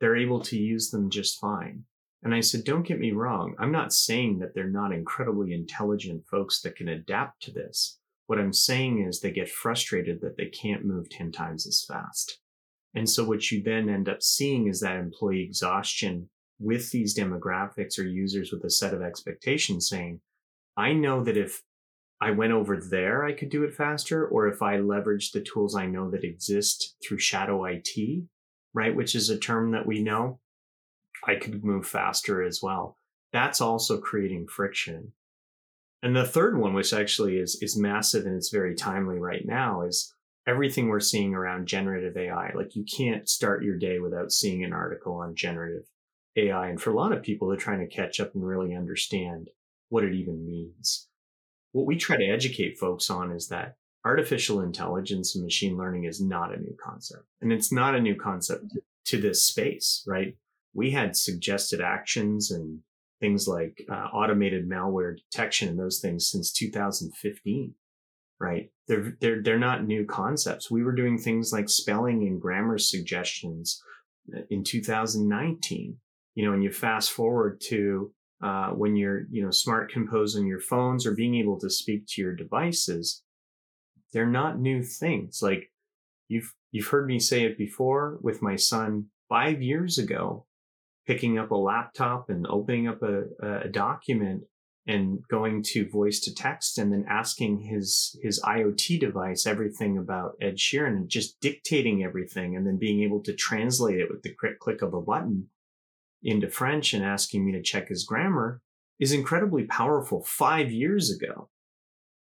they're 0.01 0.17
able 0.17 0.41
to 0.43 0.57
use 0.57 0.91
them 0.91 1.11
just 1.11 1.41
fine. 1.41 1.85
And 2.23 2.35
I 2.35 2.41
said, 2.41 2.65
don't 2.65 2.87
get 2.87 2.99
me 2.99 3.13
wrong. 3.13 3.55
I'm 3.59 3.71
not 3.71 3.93
saying 3.93 4.39
that 4.41 4.55
they're 4.55 4.69
not 4.69 4.93
incredibly 4.93 5.53
intelligent 5.53 6.25
folks 6.27 6.61
that 6.63 6.77
can 6.77 6.89
adapt 6.89 7.43
to 7.45 7.53
this. 7.53 7.99
What 8.27 8.39
I'm 8.39 8.53
saying 8.53 9.05
is 9.07 9.21
they 9.21 9.31
get 9.31 9.49
frustrated 9.49 10.21
that 10.21 10.37
they 10.37 10.47
can't 10.47 10.85
move 10.85 11.09
10 11.11 11.33
times 11.33 11.67
as 11.67 11.85
fast. 11.87 12.41
And 12.95 13.09
so 13.09 13.25
what 13.25 13.51
you 13.51 13.63
then 13.63 13.89
end 13.89 14.09
up 14.09 14.23
seeing 14.23 14.67
is 14.67 14.81
that 14.81 14.97
employee 14.97 15.43
exhaustion 15.43 16.29
with 16.59 16.91
these 16.91 17.17
demographics 17.17 17.99
or 17.99 18.03
users 18.03 18.51
with 18.53 18.65
a 18.65 18.71
set 18.71 18.93
of 18.93 19.03
expectations 19.03 19.89
saying, 19.89 20.21
I 20.77 20.93
know 20.93 21.23
that 21.23 21.37
if 21.37 21.63
I 22.21 22.33
went 22.33 22.53
over 22.53 22.77
there, 22.77 23.25
I 23.25 23.33
could 23.33 23.49
do 23.49 23.63
it 23.63 23.75
faster. 23.75 24.27
Or 24.27 24.49
if 24.49 24.61
I 24.61 24.79
leverage 24.79 25.31
the 25.31 25.41
tools 25.41 25.77
I 25.77 25.87
know 25.87 26.11
that 26.11 26.25
exist 26.25 26.97
through 27.03 27.21
shadow 27.21 27.65
IT, 27.65 28.25
right? 28.75 28.95
Which 28.95 29.15
is 29.15 29.31
a 29.31 29.39
term 29.39 29.71
that 29.71 29.87
we 29.87 30.03
know, 30.03 30.41
I 31.27 31.37
could 31.37 31.65
move 31.65 31.87
faster 31.87 32.43
as 32.43 32.61
well. 32.63 32.97
That's 33.33 33.61
also 33.61 33.99
creating 33.99 34.47
friction. 34.49 35.13
And 36.03 36.15
the 36.15 36.25
third 36.25 36.57
one, 36.59 36.75
which 36.75 36.93
actually 36.93 37.39
is, 37.39 37.59
is 37.61 37.77
massive 37.77 38.25
and 38.25 38.35
it's 38.35 38.51
very 38.51 38.75
timely 38.75 39.19
right 39.19 39.45
now 39.45 39.83
is 39.83 40.15
everything 40.47 40.89
we're 40.89 41.01
seeing 41.01 41.35
around 41.35 41.67
generative 41.67 42.17
AI. 42.17 42.53
Like 42.55 42.75
you 42.75 42.85
can't 42.85 43.29
start 43.29 43.65
your 43.65 43.77
day 43.77 43.99
without 43.99 44.33
seeing 44.33 44.65
an 44.65 44.73
article 44.73 45.15
on 45.15 45.35
generative 45.35 45.85
AI. 46.37 46.69
And 46.69 46.81
for 46.81 46.91
a 46.91 46.97
lot 46.97 47.13
of 47.13 47.23
people, 47.23 47.49
they're 47.49 47.57
trying 47.57 47.81
to 47.81 47.95
catch 47.95 48.21
up 48.21 48.35
and 48.35 48.47
really 48.47 48.75
understand 48.75 49.51
what 49.89 50.05
it 50.05 50.15
even 50.15 50.47
means. 50.47 51.09
What 51.73 51.87
we 51.87 51.97
try 51.97 52.17
to 52.17 52.31
educate 52.31 52.79
folks 52.79 53.11
on 53.11 53.33
is 53.33 53.49
that 53.49 53.77
artificial 54.05 54.61
intelligence 54.61 55.35
and 55.35 55.45
machine 55.45 55.77
learning 55.77 56.05
is 56.05 56.21
not 56.21 56.55
a 56.55 56.61
new 56.61 56.77
concept. 56.83 57.25
And 57.43 57.53
it's 57.53 57.73
not 57.73 57.95
a 57.95 58.01
new 58.01 58.15
concept 58.15 58.65
to 59.07 59.21
this 59.21 59.45
space, 59.45 60.05
right? 60.07 60.35
We 60.75 60.91
had 60.91 61.17
suggested 61.17 61.81
actions 61.81 62.51
and 62.51 62.81
things 63.21 63.49
like 63.49 63.83
uh, 63.91 64.09
automated 64.13 64.69
malware 64.69 65.17
detection 65.17 65.69
and 65.69 65.79
those 65.79 66.01
things 66.01 66.31
since 66.31 66.53
2015 66.53 67.75
right? 68.41 68.71
They're 68.87 69.17
they're 69.21 69.43
they're 69.43 69.59
not 69.59 69.85
new 69.85 70.07
concepts. 70.07 70.71
We 70.71 70.85
were 70.85 70.95
doing 70.95 71.19
things 71.19 71.53
like 71.53 71.69
spelling 71.69 72.23
and 72.23 72.41
grammar 72.41 72.79
suggestions 72.79 73.83
uh, 74.33 74.43
in 74.49 74.63
2019 74.63 75.97
you 76.39 76.47
know 76.47 76.53
and 76.53 76.63
you 76.63 76.71
fast 76.71 77.11
forward 77.11 77.61
to 77.61 78.13
uh, 78.41 78.69
when 78.69 78.95
you're 78.95 79.23
you 79.29 79.43
know 79.43 79.51
smart 79.51 79.91
compose 79.91 80.37
on 80.37 80.47
your 80.47 80.61
phones 80.61 81.05
or 81.05 81.13
being 81.17 81.35
able 81.35 81.59
to 81.59 81.69
speak 81.69 82.07
to 82.07 82.23
your 82.23 82.33
devices 82.33 83.25
they're 84.13 84.27
not 84.27 84.59
new 84.59 84.83
things. 84.83 85.41
Like 85.43 85.73
you've 86.29 86.55
you've 86.71 86.87
heard 86.89 87.07
me 87.07 87.19
say 87.19 87.43
it 87.43 87.59
before 87.59 88.19
with 88.23 88.41
my 88.41 88.57
son 88.57 89.07
five 89.29 89.61
years 89.61 89.99
ago 89.99 90.47
picking 91.09 91.39
up 91.39 91.51
a 91.51 91.57
laptop 91.57 92.29
and 92.29 92.47
opening 92.49 92.87
up 92.87 93.03
a, 93.03 93.23
a 93.65 93.69
document 93.69 94.43
and 94.87 95.21
going 95.29 95.63
to 95.63 95.89
voice 95.89 96.21
to 96.21 96.35
text 96.35 96.77
and 96.77 96.93
then 96.93 97.05
asking 97.09 97.61
his 97.61 98.15
his 98.23 98.41
IoT 98.43 99.01
device 99.01 99.47
everything 99.47 99.97
about 99.97 100.37
Ed 100.41 100.57
Sheeran 100.57 100.97
and 100.97 101.09
just 101.09 101.41
dictating 101.41 102.05
everything 102.05 102.55
and 102.55 102.67
then 102.67 102.77
being 102.77 103.03
able 103.03 103.23
to 103.23 103.35
translate 103.35 103.99
it 103.99 104.11
with 104.11 104.23
the 104.23 104.35
click 104.61 104.83
of 104.83 104.93
a 104.93 105.01
button 105.01 105.49
into 106.23 106.51
French 106.51 106.93
and 106.93 107.03
asking 107.03 107.45
me 107.47 107.53
to 107.53 107.63
check 107.63 107.89
his 107.89 108.05
grammar 108.05 108.61
is 109.01 109.13
incredibly 109.13 109.65
powerful 109.65 110.23
five 110.25 110.71
years 110.71 111.11
ago. 111.11 111.49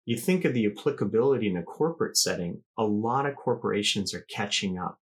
You 0.04 0.18
think 0.18 0.44
of 0.44 0.52
the 0.52 0.66
applicability 0.66 1.48
in 1.48 1.56
a 1.56 1.62
corporate 1.62 2.18
setting, 2.18 2.62
a 2.76 2.84
lot 2.84 3.24
of 3.24 3.36
corporations 3.36 4.12
are 4.12 4.26
catching 4.28 4.78
up 4.78 4.98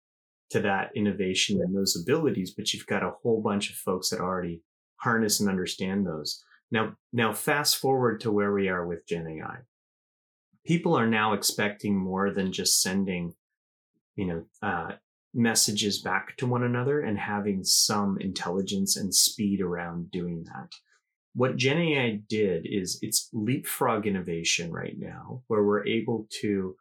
to 0.50 0.60
that 0.60 0.90
innovation 0.94 1.60
and 1.60 1.74
those 1.74 1.96
abilities, 2.00 2.52
but 2.56 2.72
you've 2.72 2.86
got 2.86 3.02
a 3.02 3.12
whole 3.22 3.40
bunch 3.40 3.70
of 3.70 3.76
folks 3.76 4.10
that 4.10 4.20
already 4.20 4.62
harness 4.96 5.40
and 5.40 5.48
understand 5.48 6.06
those. 6.06 6.44
Now, 6.70 6.94
now 7.12 7.32
fast 7.32 7.76
forward 7.76 8.20
to 8.20 8.32
where 8.32 8.52
we 8.52 8.68
are 8.68 8.86
with 8.86 9.06
Gen 9.06 9.26
AI. 9.26 9.58
People 10.66 10.94
are 10.94 11.06
now 11.06 11.32
expecting 11.32 11.96
more 11.96 12.32
than 12.32 12.52
just 12.52 12.82
sending, 12.82 13.34
you 14.16 14.26
know, 14.26 14.44
uh, 14.62 14.92
messages 15.32 16.00
back 16.00 16.36
to 16.36 16.46
one 16.46 16.64
another 16.64 17.00
and 17.00 17.18
having 17.18 17.62
some 17.64 18.18
intelligence 18.20 18.96
and 18.96 19.14
speed 19.14 19.60
around 19.60 20.10
doing 20.10 20.44
that. 20.44 20.68
What 21.34 21.56
Gen 21.56 21.78
AI 21.78 22.20
did 22.28 22.66
is 22.68 22.98
it's 23.02 23.28
leapfrog 23.32 24.06
innovation 24.06 24.72
right 24.72 24.96
now, 24.98 25.42
where 25.46 25.62
we're 25.62 25.86
able 25.86 26.26
to 26.40 26.76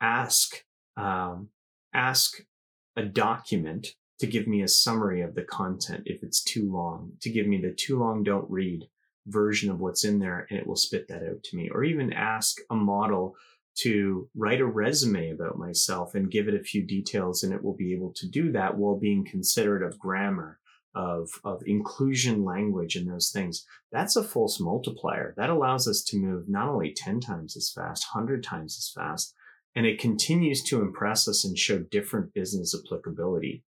ask 0.00 0.62
um, 0.96 1.48
ask 1.92 2.38
a 2.96 3.04
document 3.04 3.88
to 4.20 4.26
give 4.26 4.46
me 4.46 4.62
a 4.62 4.68
summary 4.68 5.20
of 5.22 5.34
the 5.34 5.42
content 5.42 6.04
if 6.06 6.22
it's 6.22 6.42
too 6.42 6.70
long, 6.72 7.12
to 7.20 7.30
give 7.30 7.46
me 7.46 7.60
the 7.60 7.72
too 7.72 7.98
long 7.98 8.22
don't 8.22 8.50
read 8.50 8.86
version 9.26 9.70
of 9.70 9.80
what's 9.80 10.04
in 10.04 10.18
there 10.18 10.46
and 10.50 10.58
it 10.58 10.66
will 10.66 10.76
spit 10.76 11.08
that 11.08 11.22
out 11.22 11.42
to 11.42 11.56
me. 11.56 11.68
Or 11.70 11.82
even 11.82 12.12
ask 12.12 12.58
a 12.70 12.76
model 12.76 13.34
to 13.76 14.28
write 14.36 14.60
a 14.60 14.66
resume 14.66 15.30
about 15.30 15.58
myself 15.58 16.14
and 16.14 16.30
give 16.30 16.46
it 16.46 16.54
a 16.54 16.62
few 16.62 16.82
details 16.82 17.42
and 17.42 17.52
it 17.52 17.62
will 17.62 17.74
be 17.74 17.92
able 17.92 18.12
to 18.14 18.28
do 18.28 18.52
that 18.52 18.76
while 18.76 18.98
being 18.98 19.24
considerate 19.24 19.82
of 19.82 19.98
grammar 19.98 20.60
of, 20.94 21.28
of 21.42 21.60
inclusion 21.66 22.44
language 22.44 22.94
and 22.96 23.10
those 23.10 23.30
things. 23.30 23.66
That's 23.90 24.16
a 24.16 24.22
force 24.22 24.60
multiplier. 24.60 25.34
That 25.36 25.50
allows 25.50 25.88
us 25.88 26.02
to 26.04 26.18
move 26.18 26.48
not 26.48 26.68
only 26.68 26.92
10 26.92 27.20
times 27.20 27.56
as 27.56 27.70
fast, 27.70 28.06
100 28.14 28.44
times 28.44 28.76
as 28.78 28.92
fast, 28.94 29.34
and 29.74 29.86
it 29.86 29.98
continues 29.98 30.62
to 30.64 30.80
impress 30.80 31.26
us 31.28 31.44
and 31.44 31.58
show 31.58 31.78
different 31.78 32.32
business 32.34 32.74
applicability. 32.74 33.64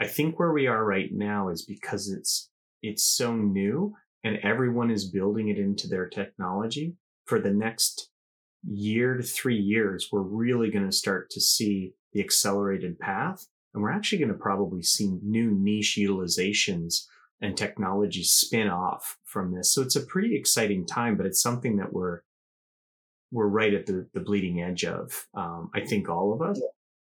I 0.00 0.06
think 0.06 0.38
where 0.38 0.52
we 0.52 0.66
are 0.66 0.84
right 0.84 1.10
now 1.12 1.48
is 1.48 1.64
because 1.64 2.10
it's, 2.10 2.50
it's 2.82 3.04
so 3.04 3.36
new 3.36 3.94
and 4.24 4.38
everyone 4.42 4.90
is 4.90 5.10
building 5.10 5.48
it 5.48 5.58
into 5.58 5.86
their 5.86 6.08
technology 6.08 6.96
for 7.26 7.38
the 7.40 7.52
next 7.52 8.10
year 8.66 9.16
to 9.16 9.22
three 9.22 9.58
years, 9.58 10.08
we're 10.10 10.20
really 10.20 10.70
going 10.70 10.86
to 10.86 10.96
start 10.96 11.30
to 11.30 11.40
see 11.40 11.94
the 12.12 12.20
accelerated 12.20 12.98
path. 12.98 13.46
And 13.72 13.82
we're 13.82 13.92
actually 13.92 14.18
going 14.18 14.32
to 14.32 14.38
probably 14.38 14.82
see 14.82 15.18
new 15.22 15.50
niche 15.50 15.98
utilizations 15.98 17.06
and 17.40 17.56
technologies 17.56 18.30
spin 18.30 18.68
off 18.68 19.18
from 19.24 19.52
this. 19.52 19.72
So 19.72 19.82
it's 19.82 19.96
a 19.96 20.06
pretty 20.06 20.36
exciting 20.36 20.86
time, 20.86 21.16
but 21.16 21.26
it's 21.26 21.42
something 21.42 21.76
that 21.76 21.92
we're, 21.92 22.20
we're 23.34 23.48
right 23.48 23.74
at 23.74 23.84
the, 23.84 24.06
the 24.14 24.20
bleeding 24.20 24.62
edge 24.62 24.84
of. 24.84 25.26
Um, 25.34 25.68
I 25.74 25.80
think 25.80 26.08
all 26.08 26.32
of 26.32 26.40
us 26.40 26.60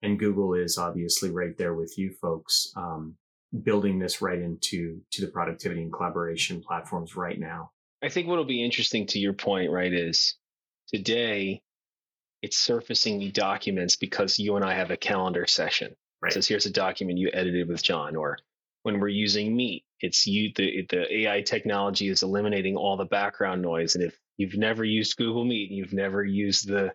and 0.03 0.19
Google 0.19 0.55
is 0.55 0.77
obviously 0.77 1.31
right 1.31 1.57
there 1.57 1.75
with 1.75 1.97
you 1.97 2.13
folks, 2.21 2.73
um, 2.77 3.17
building 3.63 4.01
this 4.01 4.21
right 4.21 4.39
into, 4.39 5.01
to 5.13 5.21
the 5.25 5.31
productivity 5.31 5.81
and 5.81 5.93
collaboration 5.93 6.61
platforms 6.61 7.15
right 7.15 7.39
now. 7.39 7.71
I 8.03 8.09
think 8.09 8.27
what'll 8.27 8.45
be 8.45 8.65
interesting 8.65 9.07
to 9.09 9.21
your 9.21 9.33
point, 9.33 9.71
right, 9.71 9.93
is 9.93 10.37
today 10.89 11.63
it's 12.43 12.59
surfacing 12.59 13.19
me 13.19 13.31
documents 13.31 13.95
because 13.95 14.41
you 14.41 14.57
and 14.57 14.65
I 14.65 14.75
have 14.75 14.91
a 14.91 14.97
calendar 14.97 15.47
session. 15.47 15.95
Right. 16.21 16.33
It 16.33 16.35
says 16.35 16.49
here's 16.49 16.67
a 16.67 16.73
document 16.73 17.19
you 17.19 17.31
edited 17.33 17.69
with 17.69 17.83
John, 17.83 18.17
or 18.17 18.39
when 18.83 18.99
we're 18.99 19.09
using 19.09 19.55
Meet, 19.55 19.85
it's 20.01 20.27
you 20.27 20.51
the 20.57 20.85
the 20.91 21.21
AI 21.21 21.43
technology 21.43 22.09
is 22.09 22.25
eliminating 22.25 22.77
all 22.77 22.97
the 22.97 23.05
background 23.05 23.63
noise. 23.63 23.95
And 23.95 24.03
if 24.03 24.19
you've 24.39 24.57
never 24.57 24.85
used 24.85 25.17
Google 25.19 25.45
Meet, 25.45 25.71
you've 25.71 25.93
never 25.93 26.25
used 26.25 26.69
the 26.69 26.93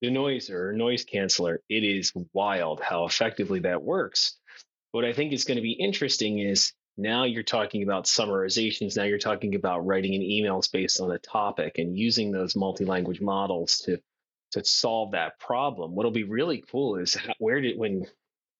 the 0.00 0.08
noiser 0.08 0.68
or 0.68 0.72
noise 0.72 1.04
canceller, 1.04 1.58
it 1.68 1.82
is 1.82 2.12
wild 2.32 2.80
how 2.80 3.04
effectively 3.04 3.60
that 3.60 3.82
works. 3.82 4.36
What 4.92 5.04
I 5.04 5.12
think 5.12 5.32
is 5.32 5.44
going 5.44 5.56
to 5.56 5.62
be 5.62 5.72
interesting 5.72 6.38
is 6.38 6.72
now 6.96 7.24
you're 7.24 7.42
talking 7.42 7.82
about 7.82 8.04
summarizations. 8.04 8.96
Now 8.96 9.04
you're 9.04 9.18
talking 9.18 9.54
about 9.54 9.86
writing 9.86 10.14
an 10.14 10.22
emails 10.22 10.70
based 10.70 11.00
on 11.00 11.10
a 11.10 11.18
topic 11.18 11.78
and 11.78 11.96
using 11.96 12.30
those 12.30 12.56
multi-language 12.56 13.20
models 13.20 13.78
to 13.86 13.98
to 14.52 14.64
solve 14.64 15.12
that 15.12 15.38
problem. 15.38 15.94
What'll 15.94 16.10
be 16.10 16.24
really 16.24 16.64
cool 16.70 16.96
is 16.96 17.14
how, 17.14 17.34
where 17.38 17.60
did 17.60 17.76
when 17.78 18.06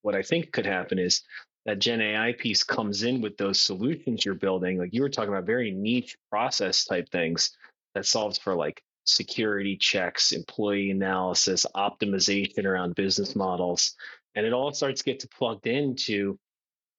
what 0.01 0.15
I 0.15 0.21
think 0.21 0.51
could 0.51 0.65
happen 0.65 0.99
is 0.99 1.23
that 1.65 1.79
Gen 1.79 1.99
AI 1.99 2.33
piece 2.33 2.63
comes 2.63 3.03
in 3.03 3.21
with 3.21 3.37
those 3.37 3.59
solutions 3.59 4.23
you're 4.23 4.35
building. 4.35 4.77
Like 4.77 4.93
you 4.93 5.01
were 5.01 5.09
talking 5.09 5.29
about 5.29 5.45
very 5.45 5.71
niche 5.71 6.15
process 6.29 6.85
type 6.85 7.09
things 7.09 7.51
that 7.95 8.05
solves 8.05 8.37
for 8.37 8.55
like 8.55 8.81
security 9.05 9.77
checks, 9.77 10.31
employee 10.31 10.91
analysis, 10.91 11.65
optimization 11.75 12.65
around 12.65 12.95
business 12.95 13.35
models. 13.35 13.95
And 14.35 14.45
it 14.45 14.53
all 14.53 14.71
starts 14.73 15.01
to 15.01 15.05
get 15.05 15.31
plugged 15.31 15.67
into 15.67 16.37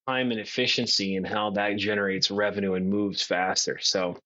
time 0.07 0.31
and 0.31 0.41
efficiency 0.41 1.17
and 1.17 1.27
how 1.27 1.51
that 1.51 1.77
generates 1.77 2.31
revenue 2.31 2.75
and 2.75 2.89
moves 2.89 3.23
faster. 3.23 3.79
So 3.81 4.19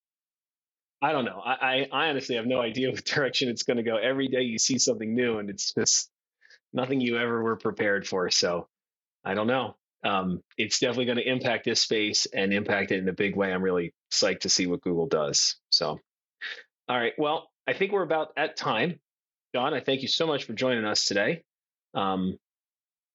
I 1.02 1.12
don't 1.12 1.26
know. 1.26 1.40
I, 1.44 1.86
I, 1.92 2.08
honestly 2.08 2.36
have 2.36 2.46
no 2.46 2.60
idea 2.60 2.90
what 2.92 3.04
direction 3.04 3.48
it's 3.48 3.64
going 3.64 3.76
to 3.76 3.82
go. 3.82 3.96
Every 3.96 4.28
day 4.28 4.42
you 4.42 4.58
see 4.58 4.78
something 4.78 5.14
new 5.14 5.38
and 5.38 5.50
it's 5.50 5.72
just 5.74 6.10
nothing 6.72 7.00
you 7.00 7.18
ever 7.18 7.42
were 7.42 7.56
prepared 7.56 8.06
for. 8.06 8.30
So 8.30 8.68
I 9.24 9.34
don't 9.34 9.46
know. 9.46 9.76
Um, 10.04 10.42
it's 10.58 10.78
definitely 10.78 11.06
going 11.06 11.18
to 11.18 11.28
impact 11.28 11.64
this 11.64 11.80
space 11.80 12.26
and 12.26 12.52
impact 12.52 12.92
it 12.92 12.98
in 12.98 13.08
a 13.08 13.12
big 13.12 13.36
way. 13.36 13.52
I'm 13.52 13.62
really 13.62 13.94
psyched 14.12 14.40
to 14.40 14.50
see 14.50 14.66
what 14.66 14.82
Google 14.82 15.06
does. 15.06 15.56
So, 15.70 15.98
all 16.88 16.98
right. 16.98 17.12
Well, 17.18 17.48
I 17.66 17.72
think 17.72 17.92
we're 17.92 18.02
about 18.02 18.28
at 18.36 18.56
time. 18.56 19.00
John, 19.54 19.72
I 19.72 19.80
thank 19.80 20.02
you 20.02 20.08
so 20.08 20.26
much 20.26 20.44
for 20.44 20.52
joining 20.52 20.84
us 20.84 21.04
today. 21.04 21.44
Um, 21.94 22.38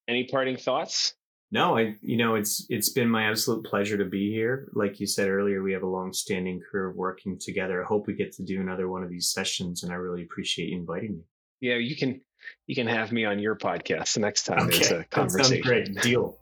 any 0.08 0.28
parting 0.28 0.58
thoughts? 0.58 1.14
No, 1.52 1.78
I 1.78 1.96
you 2.02 2.18
know 2.18 2.36
it's 2.36 2.66
it's 2.70 2.90
been 2.90 3.10
my 3.10 3.24
absolute 3.24 3.66
pleasure 3.66 3.98
to 3.98 4.06
be 4.06 4.32
here. 4.32 4.70
Like 4.74 5.00
you 5.00 5.08
said 5.08 5.30
earlier, 5.30 5.64
we 5.64 5.74
have 5.74 5.82
a 5.82 5.88
long-standing 5.88 6.62
career 6.62 6.90
of 6.90 6.96
working 6.96 7.40
together. 7.40 7.84
I 7.84 7.88
hope 7.88 8.06
we 8.06 8.14
get 8.14 8.32
to 8.34 8.44
do 8.44 8.62
another 8.62 8.88
one 8.88 9.04
of 9.04 9.10
these 9.10 9.32
sessions, 9.32 9.84
and 9.84 9.92
I 9.92 9.96
really 9.96 10.24
appreciate 10.24 10.70
you 10.70 10.78
inviting 10.78 11.18
me. 11.18 11.24
Yeah, 11.62 11.76
you 11.76 11.96
can 11.96 12.22
you 12.68 12.76
can 12.76 12.88
have 12.88 13.12
me 13.12 13.26
on 13.26 13.40
your 13.40 13.56
podcast 13.56 14.14
the 14.14 14.20
next 14.20 14.44
time 14.44 14.68
okay. 14.68 14.78
there's 14.78 14.92
a 14.92 15.04
conversation. 15.06 15.62
great. 15.64 16.02
Deal. 16.02 16.38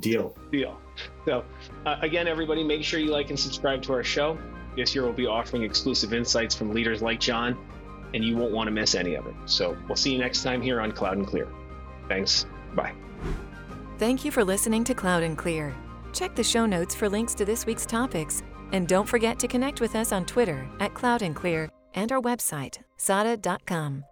Deal. 0.00 0.36
Deal. 0.52 0.78
So 1.24 1.44
uh, 1.86 1.96
again, 2.02 2.28
everybody, 2.28 2.62
make 2.62 2.84
sure 2.84 3.00
you 3.00 3.12
like 3.12 3.30
and 3.30 3.40
subscribe 3.40 3.82
to 3.82 3.94
our 3.94 4.04
show. 4.04 4.38
This 4.76 4.94
year 4.94 5.04
we'll 5.04 5.12
be 5.12 5.26
offering 5.26 5.62
exclusive 5.62 6.12
insights 6.12 6.54
from 6.54 6.72
leaders 6.72 7.02
like 7.02 7.18
John, 7.18 7.56
and 8.14 8.24
you 8.24 8.36
won't 8.36 8.52
want 8.52 8.68
to 8.68 8.70
miss 8.70 8.94
any 8.94 9.14
of 9.14 9.26
it. 9.26 9.34
So 9.46 9.76
we'll 9.88 9.96
see 9.96 10.12
you 10.12 10.18
next 10.18 10.42
time 10.42 10.60
here 10.60 10.80
on 10.80 10.92
Cloud 10.92 11.16
and 11.16 11.26
Clear. 11.26 11.48
Thanks. 12.08 12.46
Bye. 12.74 12.92
Thank 13.98 14.24
you 14.24 14.30
for 14.30 14.44
listening 14.44 14.84
to 14.84 14.94
Cloud 14.94 15.22
and 15.22 15.36
Clear. 15.36 15.74
Check 16.12 16.34
the 16.34 16.44
show 16.44 16.66
notes 16.66 16.94
for 16.94 17.08
links 17.08 17.34
to 17.34 17.44
this 17.44 17.66
week's 17.66 17.86
topics. 17.86 18.42
And 18.72 18.86
don't 18.88 19.08
forget 19.08 19.38
to 19.38 19.48
connect 19.48 19.80
with 19.80 19.94
us 19.94 20.12
on 20.12 20.26
Twitter 20.26 20.68
at 20.80 20.92
Cloud 20.94 21.22
and 21.22 21.34
Clear 21.34 21.70
and 21.94 22.12
our 22.12 22.20
website, 22.20 22.78
sada.com. 22.96 24.04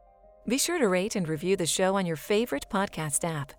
Be 0.46 0.59
sure 0.59 0.79
to 0.79 0.88
rate 0.88 1.16
and 1.16 1.29
review 1.29 1.57
the 1.57 1.66
show 1.66 1.96
on 1.96 2.07
your 2.07 2.16
favorite 2.16 2.66
podcast 2.70 3.24
app. 3.24 3.53